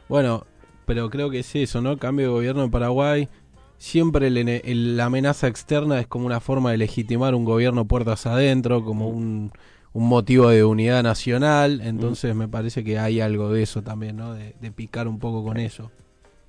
Bueno, 0.09 0.45
pero 0.85 1.09
creo 1.09 1.29
que 1.29 1.39
es 1.39 1.55
eso, 1.55 1.81
¿no? 1.81 1.97
Cambio 1.97 2.27
de 2.27 2.31
gobierno 2.31 2.63
en 2.63 2.71
Paraguay. 2.71 3.29
Siempre 3.77 4.27
el- 4.27 4.97
la 4.97 5.05
amenaza 5.05 5.47
externa 5.47 5.99
es 5.99 6.07
como 6.07 6.25
una 6.25 6.39
forma 6.39 6.71
de 6.71 6.77
legitimar 6.77 7.35
un 7.35 7.43
gobierno 7.45 7.85
puertas 7.85 8.25
adentro, 8.25 8.83
como 8.83 9.09
un, 9.09 9.51
un 9.91 10.07
motivo 10.07 10.47
de 10.49 10.63
unidad 10.63 11.03
nacional. 11.03 11.81
Entonces 11.83 12.33
me 12.35 12.47
parece 12.47 12.83
que 12.83 12.97
hay 12.97 13.19
algo 13.19 13.51
de 13.51 13.63
eso 13.63 13.81
también, 13.81 14.15
¿no? 14.17 14.33
De, 14.33 14.55
de 14.59 14.71
picar 14.71 15.07
un 15.07 15.19
poco 15.19 15.43
con 15.43 15.57
eso. 15.57 15.91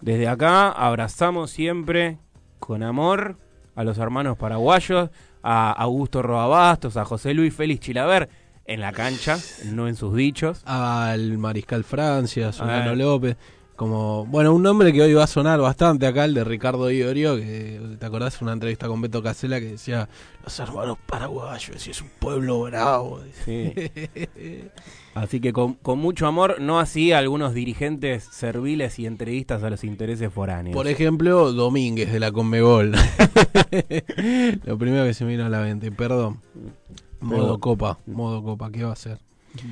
Desde 0.00 0.29
acá 0.29 0.70
abrazamos 0.70 1.50
siempre 1.50 2.18
con 2.61 2.83
amor 2.83 3.37
a 3.74 3.83
los 3.85 3.98
hermanos 3.98 4.37
paraguayos, 4.37 5.11
a 5.46 5.70
Augusto 5.72 6.22
Roabastos, 6.22 6.96
a 6.96 7.04
José 7.04 7.35
Luis 7.35 7.54
Félix 7.54 7.80
Chilaver 7.80 8.28
en 8.64 8.80
la 8.80 8.92
cancha, 8.92 9.37
no 9.66 9.87
en 9.88 9.94
sus 9.94 10.14
dichos. 10.16 10.62
Al 10.64 11.37
Mariscal 11.37 11.85
Francia, 11.85 12.48
a 12.48 12.52
Solano 12.52 12.92
Ah. 12.92 12.94
López. 12.94 13.37
Como, 13.76 14.24
bueno, 14.26 14.54
un 14.54 14.62
nombre 14.62 14.92
que 14.92 15.02
hoy 15.02 15.14
va 15.14 15.24
a 15.24 15.26
sonar 15.26 15.58
bastante 15.60 16.06
acá, 16.06 16.24
el 16.26 16.34
de 16.34 16.44
Ricardo 16.44 16.88
Iorio, 16.92 17.34
que 17.37 17.80
te 17.98 18.06
acordás 18.06 18.40
una 18.40 18.52
entrevista 18.52 18.87
con 18.87 19.00
Beto 19.00 19.20
Casella 19.20 19.58
que 19.58 19.66
decía, 19.72 20.08
los 20.44 20.60
hermanos 20.60 20.96
paraguayos, 21.06 21.84
y 21.84 21.90
es 21.90 22.00
un 22.00 22.08
pueblo 22.20 22.62
bravo. 22.62 23.20
Sí. 23.44 23.72
Así 25.14 25.40
que 25.40 25.52
con, 25.52 25.74
con 25.74 25.98
mucho 25.98 26.26
amor, 26.28 26.60
no 26.60 26.80
así 26.80 27.12
algunos 27.12 27.54
dirigentes 27.54 28.24
serviles 28.24 28.98
y 28.98 29.06
entrevistas 29.06 29.62
a 29.62 29.70
los 29.70 29.84
intereses 29.84 30.32
foráneos. 30.32 30.74
Por 30.74 30.88
ejemplo, 30.88 31.52
Domínguez 31.52 32.12
de 32.12 32.18
la 32.18 32.32
Conmebol. 32.32 32.92
Lo 34.64 34.76
primero 34.76 35.04
que 35.04 35.14
se 35.14 35.24
me 35.24 35.32
vino 35.32 35.46
a 35.46 35.48
la 35.48 35.60
mente, 35.60 35.92
perdón. 35.92 36.40
Modo 37.20 37.44
Pero- 37.46 37.58
copa, 37.60 37.98
modo 38.06 38.42
copa, 38.42 38.70
¿qué 38.72 38.82
va 38.84 38.92
a 38.92 38.96
ser? 38.96 39.18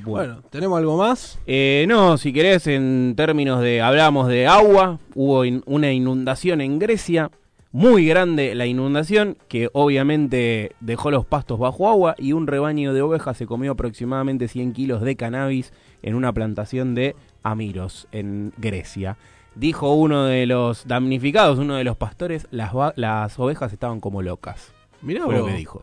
Bueno. 0.05 0.35
Bueno, 0.35 0.43
¿tenemos 0.51 0.79
algo 0.79 0.97
más? 0.97 1.39
Eh, 1.47 1.85
no, 1.89 2.17
si 2.19 2.33
querés, 2.33 2.67
en 2.67 3.15
términos 3.17 3.61
de. 3.61 3.81
Hablamos 3.83 4.29
de 4.29 4.47
agua, 4.47 4.99
hubo 5.15 5.45
in- 5.45 5.63
una 5.67 5.93
inundación 5.93 6.61
en 6.61 6.79
Grecia, 6.79 7.31
muy 7.73 8.07
grande 8.07 8.55
la 8.55 8.67
inundación 8.67 9.39
que 9.49 9.71
obviamente 9.73 10.73
dejó 10.81 11.11
los 11.11 11.25
pastos 11.25 11.59
bajo 11.59 11.89
agua 11.89 12.15
y 12.19 12.33
un 12.33 12.47
rebaño 12.47 12.93
de 12.93 13.01
ovejas 13.03 13.37
se 13.39 13.47
comió 13.47 13.73
aproximadamente 13.73 14.47
100 14.49 14.73
kilos 14.75 15.01
de 15.01 15.17
cannabis 15.17 15.73
en 16.03 16.15
una 16.15 16.33
plantación 16.33 16.95
de 16.95 17.17
Amiros 17.43 18.09
en 18.13 18.53
Grecia. 18.59 19.17
Dijo 19.55 19.95
uno 19.95 20.25
de 20.27 20.47
los 20.47 20.87
damnificados, 20.87 21.59
uno 21.59 21.75
de 21.77 21.85
los 21.85 21.97
pastores, 21.97 22.47
las, 22.51 22.73
las 22.97 23.39
ovejas 23.39 23.73
estaban 23.73 24.01
como 24.01 24.23
locas. 24.23 24.73
Mirá 25.03 25.25
Fue 25.25 25.37
lo 25.37 25.47
que 25.47 25.53
dijo. 25.55 25.83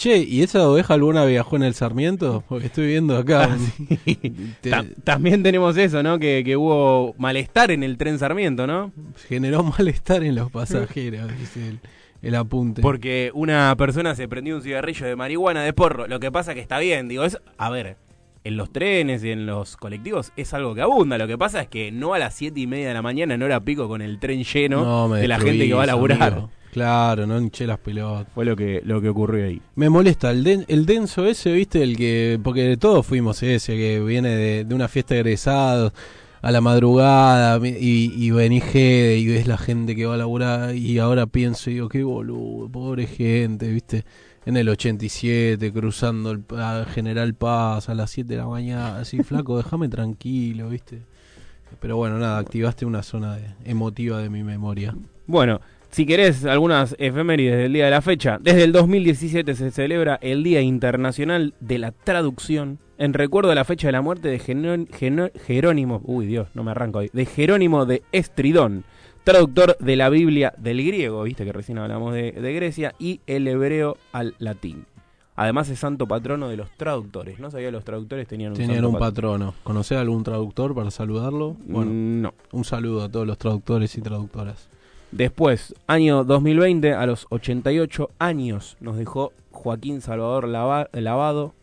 Che, 0.00 0.16
¿y 0.16 0.42
esa 0.42 0.66
oveja 0.66 0.94
alguna 0.94 1.26
viajó 1.26 1.56
en 1.56 1.62
el 1.62 1.74
Sarmiento? 1.74 2.42
Porque 2.48 2.68
estoy 2.68 2.86
viendo 2.86 3.18
acá. 3.18 3.50
Te- 4.62 4.70
Ta- 4.70 4.84
también 5.04 5.42
tenemos 5.42 5.76
eso, 5.76 6.02
¿no? 6.02 6.18
Que, 6.18 6.42
que 6.42 6.56
hubo 6.56 7.14
malestar 7.18 7.70
en 7.70 7.82
el 7.82 7.98
tren 7.98 8.18
Sarmiento, 8.18 8.66
¿no? 8.66 8.92
generó 9.28 9.62
malestar 9.78 10.24
en 10.24 10.36
los 10.36 10.50
pasajeros, 10.50 11.30
dice 11.38 11.68
el, 11.68 11.80
el 12.22 12.34
apunte. 12.34 12.80
Porque 12.80 13.30
una 13.34 13.74
persona 13.76 14.14
se 14.14 14.26
prendió 14.26 14.56
un 14.56 14.62
cigarrillo 14.62 15.04
de 15.06 15.16
marihuana 15.16 15.62
de 15.64 15.74
porro. 15.74 16.06
Lo 16.06 16.18
que 16.18 16.32
pasa 16.32 16.54
que 16.54 16.60
está 16.60 16.78
bien, 16.78 17.06
digo, 17.06 17.24
es, 17.24 17.36
a 17.58 17.68
ver, 17.68 17.96
en 18.42 18.56
los 18.56 18.72
trenes 18.72 19.22
y 19.22 19.30
en 19.32 19.44
los 19.44 19.76
colectivos 19.76 20.32
es 20.38 20.54
algo 20.54 20.74
que 20.74 20.80
abunda. 20.80 21.18
Lo 21.18 21.28
que 21.28 21.36
pasa 21.36 21.60
es 21.60 21.68
que 21.68 21.92
no 21.92 22.14
a 22.14 22.18
las 22.18 22.32
siete 22.34 22.58
y 22.60 22.66
media 22.66 22.88
de 22.88 22.94
la 22.94 23.02
mañana, 23.02 23.34
en 23.34 23.42
hora 23.42 23.60
pico, 23.60 23.86
con 23.86 24.00
el 24.00 24.18
tren 24.18 24.44
lleno 24.44 24.82
No, 25.08 25.14
de 25.14 25.28
la 25.28 25.38
gente 25.38 25.68
que 25.68 25.74
va 25.74 25.82
a 25.82 25.86
laburar. 25.86 26.22
amigo. 26.22 26.50
Claro, 26.72 27.26
no 27.26 27.38
hinché 27.40 27.66
las 27.66 27.78
pelotas. 27.78 28.26
Fue 28.34 28.44
lo 28.44 28.54
que, 28.54 28.80
lo 28.84 29.00
que 29.00 29.08
ocurrió 29.08 29.44
ahí. 29.46 29.60
Me 29.74 29.90
molesta 29.90 30.30
el, 30.30 30.44
den- 30.44 30.64
el 30.68 30.86
denso 30.86 31.26
ese, 31.26 31.52
viste, 31.52 31.82
el 31.82 31.96
que. 31.96 32.38
Porque 32.42 32.76
todos 32.76 33.04
fuimos 33.04 33.42
ese, 33.42 33.76
que 33.76 34.00
viene 34.00 34.28
de, 34.30 34.64
de 34.64 34.74
una 34.74 34.86
fiesta 34.88 35.14
de 35.14 35.20
egresados 35.20 35.92
a 36.42 36.50
la 36.52 36.60
madrugada 36.60 37.58
y, 37.66 38.12
y 38.16 38.30
venís 38.30 38.64
jede 38.64 39.18
y 39.18 39.26
ves 39.26 39.46
la 39.46 39.58
gente 39.58 39.96
que 39.96 40.06
va 40.06 40.14
a 40.14 40.18
laburar. 40.18 40.74
Y 40.76 40.98
ahora 40.98 41.26
pienso 41.26 41.70
y 41.70 41.74
digo, 41.74 41.88
qué 41.88 42.04
boludo, 42.04 42.68
pobre 42.68 43.06
gente, 43.06 43.68
viste. 43.68 44.04
En 44.46 44.56
el 44.56 44.68
87, 44.70 45.70
cruzando 45.72 46.30
el 46.30 46.44
General 46.94 47.34
Paz 47.34 47.88
a 47.90 47.94
las 47.94 48.10
7 48.10 48.28
de 48.34 48.36
la 48.38 48.46
mañana. 48.46 48.98
Así, 49.00 49.22
flaco, 49.24 49.56
déjame 49.58 49.88
tranquilo, 49.88 50.68
viste. 50.68 51.02
Pero 51.80 51.96
bueno, 51.96 52.18
nada, 52.18 52.38
activaste 52.38 52.86
una 52.86 53.02
zona 53.02 53.36
de- 53.36 53.44
emotiva 53.64 54.18
de 54.18 54.30
mi 54.30 54.42
memoria. 54.42 54.94
Bueno, 55.26 55.60
si 55.90 56.06
querés 56.06 56.44
algunas 56.44 56.94
efemérides 56.98 57.58
del 57.58 57.72
día 57.72 57.86
de 57.86 57.90
la 57.90 58.02
fecha, 58.02 58.38
desde 58.40 58.64
el 58.64 58.72
2017 58.72 59.54
se 59.54 59.70
celebra 59.70 60.18
el 60.22 60.42
Día 60.42 60.60
Internacional 60.60 61.54
de 61.60 61.78
la 61.78 61.92
Traducción 61.92 62.78
en 62.98 63.14
recuerdo 63.14 63.48
de 63.48 63.54
la 63.56 63.64
fecha 63.64 63.88
de 63.88 63.92
la 63.92 64.02
muerte 64.02 64.28
de 64.28 64.38
Geno- 64.38 64.86
Geno- 64.92 65.30
Jerónimo, 65.46 66.00
uy 66.04 66.26
Dios, 66.26 66.48
no 66.54 66.62
me 66.64 66.70
arranco 66.70 66.98
ahí, 67.00 67.08
de 67.12 67.24
Jerónimo 67.26 67.86
de 67.86 68.02
Estridón, 68.12 68.84
traductor 69.24 69.76
de 69.80 69.96
la 69.96 70.10
Biblia 70.10 70.52
del 70.58 70.84
griego, 70.84 71.22
viste 71.22 71.44
que 71.44 71.52
recién 71.52 71.78
hablamos 71.78 72.12
de, 72.14 72.32
de 72.32 72.52
Grecia, 72.54 72.94
y 72.98 73.20
el 73.26 73.48
hebreo 73.48 73.96
al 74.12 74.34
latín. 74.38 74.84
Además 75.36 75.70
es 75.70 75.78
santo 75.78 76.06
patrono 76.06 76.48
de 76.50 76.58
los 76.58 76.70
traductores. 76.76 77.38
No 77.38 77.50
sabía 77.50 77.68
que 77.68 77.72
los 77.72 77.84
traductores 77.84 78.28
tenían 78.28 78.52
un 78.52 78.58
Tenían 78.58 78.76
santo 78.76 78.88
un 78.90 78.98
patrono. 78.98 79.38
patrono. 79.46 79.54
¿Conocés 79.64 79.96
algún 79.96 80.22
traductor 80.22 80.74
para 80.74 80.90
saludarlo? 80.90 81.56
Bueno, 81.66 81.90
Mm, 81.92 82.20
no. 82.20 82.34
un 82.52 82.64
saludo 82.64 83.02
a 83.04 83.08
todos 83.08 83.26
los 83.26 83.38
traductores 83.38 83.96
y 83.96 84.02
traductoras. 84.02 84.68
Después, 85.12 85.74
año 85.86 86.24
2020, 86.24 86.94
a 86.94 87.04
los 87.06 87.26
88 87.30 88.10
años, 88.18 88.76
nos 88.80 88.96
dejó 88.96 89.32
Joaquín 89.50 90.00
Salvador 90.00 90.46
Lava- 90.46 90.88
Lavado, 90.92 91.54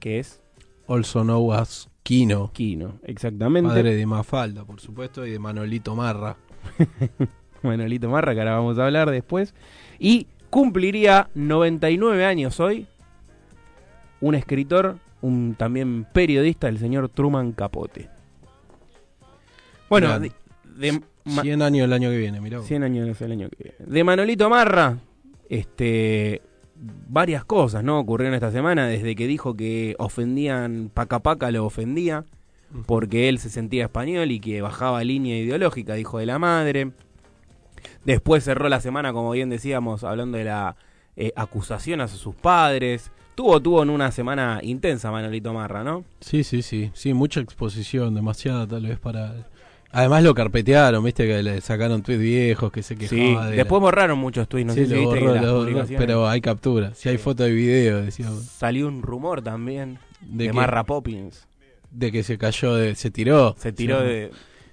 que 0.00 0.18
es 0.18 0.42
Also 0.88 1.22
known 1.22 1.54
as 1.54 1.88
Kino. 2.02 2.50
Quino, 2.52 2.98
exactamente. 3.04 3.68
Padre 3.70 3.94
de 3.94 4.06
Mafalda, 4.06 4.64
por 4.64 4.80
supuesto, 4.80 5.26
y 5.26 5.30
de 5.30 5.38
Manolito 5.38 5.94
Marra. 5.94 6.36
Manolito 7.62 8.08
Marra, 8.10 8.34
que 8.34 8.40
ahora 8.40 8.56
vamos 8.56 8.78
a 8.78 8.84
hablar 8.86 9.10
después. 9.10 9.54
Y 9.98 10.26
cumpliría 10.50 11.28
99 11.34 12.24
años 12.24 12.60
hoy 12.60 12.86
un 14.20 14.34
escritor, 14.34 14.98
un 15.20 15.54
también 15.56 16.06
periodista, 16.12 16.68
el 16.68 16.78
señor 16.78 17.08
Truman 17.08 17.52
Capote. 17.52 18.08
Bueno, 19.88 20.18
de, 20.20 21.00
100 21.26 21.62
años 21.62 21.84
el 21.84 21.92
año 21.92 22.10
que 22.10 22.18
viene, 22.18 22.40
mirá. 22.40 22.58
vos. 22.58 22.66
100 22.66 22.82
años 22.84 23.20
el 23.20 23.32
año 23.32 23.48
que 23.50 23.56
viene. 23.64 23.76
De 23.92 24.04
Manolito 24.04 24.48
Marra, 24.48 24.98
este, 25.48 26.42
varias 27.08 27.44
cosas, 27.44 27.82
¿no? 27.84 27.98
Ocurrieron 27.98 28.34
esta 28.34 28.50
semana, 28.50 28.86
desde 28.86 29.14
que 29.16 29.26
dijo 29.26 29.54
que 29.54 29.94
ofendían, 29.98 30.90
Paca 30.92 31.20
Paca 31.20 31.50
lo 31.50 31.64
ofendía, 31.64 32.24
porque 32.86 33.28
él 33.28 33.38
se 33.38 33.50
sentía 33.50 33.84
español 33.84 34.30
y 34.30 34.40
que 34.40 34.60
bajaba 34.60 35.02
línea 35.04 35.38
ideológica, 35.38 35.94
dijo 35.94 36.18
de 36.18 36.26
la 36.26 36.38
madre. 36.38 36.92
Después 38.04 38.44
cerró 38.44 38.68
la 38.68 38.80
semana, 38.80 39.12
como 39.12 39.30
bien 39.30 39.50
decíamos, 39.50 40.04
hablando 40.04 40.38
de 40.38 40.44
la 40.44 40.76
eh, 41.16 41.32
acusación 41.36 42.00
hacia 42.00 42.18
sus 42.18 42.34
padres. 42.34 43.10
Tuvo, 43.34 43.60
tuvo 43.60 43.82
en 43.82 43.90
una 43.90 44.10
semana 44.10 44.60
intensa 44.62 45.10
Manolito 45.10 45.52
Marra, 45.52 45.84
¿no? 45.84 46.04
Sí, 46.20 46.42
sí, 46.42 46.62
sí. 46.62 46.90
Sí, 46.94 47.12
mucha 47.14 47.40
exposición, 47.40 48.14
demasiada 48.14 48.66
tal 48.66 48.86
vez 48.86 48.98
para... 48.98 49.46
Además 49.98 50.22
lo 50.22 50.34
carpetearon, 50.34 51.02
viste, 51.02 51.26
que 51.26 51.42
le 51.42 51.60
sacaron 51.62 52.02
tweets 52.02 52.20
viejos, 52.20 52.70
que 52.70 52.82
se 52.82 52.94
Sí, 52.96 53.08
quejaba 53.08 53.48
de... 53.48 53.56
después 53.56 53.80
borraron 53.80 54.18
muchos 54.18 54.46
tweets, 54.48 54.66
no 54.66 54.74
Sí, 54.74 54.80
sé 54.80 54.86
si 54.88 54.92
que 54.94 55.00
borró, 55.06 55.34
las 55.34 55.42
lo 55.44 55.52
borró, 55.54 55.64
publicaciones- 55.70 55.98
pero 55.98 56.28
hay 56.28 56.40
captura. 56.42 56.92
Si 56.94 57.08
hay 57.08 57.16
Sí. 57.16 57.22
foto 57.22 57.48
y 57.48 57.54
video, 57.54 58.02
decíamos. 58.02 58.42
Salió 58.44 58.88
un 58.88 59.00
rumor 59.02 59.40
también 59.42 59.98
De 60.20 60.44
de, 60.44 60.50
que- 60.50 60.52
Marra 60.52 60.84
Poppins. 60.84 61.46
De 61.90 62.12
que 62.12 62.22
se 62.22 62.36
cayó, 62.36 62.74
de, 62.74 62.94
se 62.94 63.10
tiró. 63.10 63.54
Se 63.58 63.72
tiró 63.72 64.00
Sí. 64.00 64.06
de... 64.06 64.30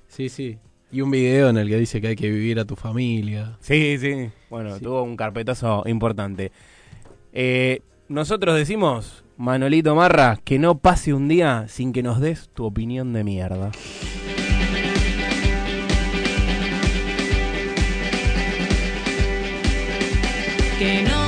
Sí, 0.09 0.29
sí. 0.29 0.57
Y 0.91 0.99
un 1.01 1.09
video 1.09 1.49
en 1.49 1.57
el 1.57 1.69
que 1.69 1.77
dice 1.77 2.01
que 2.01 2.07
hay 2.09 2.15
que 2.17 2.29
vivir 2.29 2.59
a 2.59 2.65
tu 2.65 2.75
familia. 2.75 3.55
Sí, 3.61 3.97
sí. 3.97 4.29
Bueno, 4.49 4.75
Sí. 4.77 4.83
tuvo 4.83 5.03
un 5.03 5.15
carpetazo 5.15 5.83
importante. 5.87 6.51
Eh, 7.31 7.79
nosotros 8.09 8.55
decimos, 8.57 9.23
Manolito 9.37 9.95
Marra, 9.95 10.37
que 10.43 10.59
no 10.59 10.77
pase 10.79 11.13
un 11.13 11.27
día 11.29 11.65
sin 11.69 11.93
que 11.93 12.03
nos 12.03 12.19
des 12.19 12.49
tu 12.53 12.65
opinión 12.65 13.13
de 13.13 13.23
mierda. 13.23 13.71
Que 20.79 21.03
no 21.03 21.22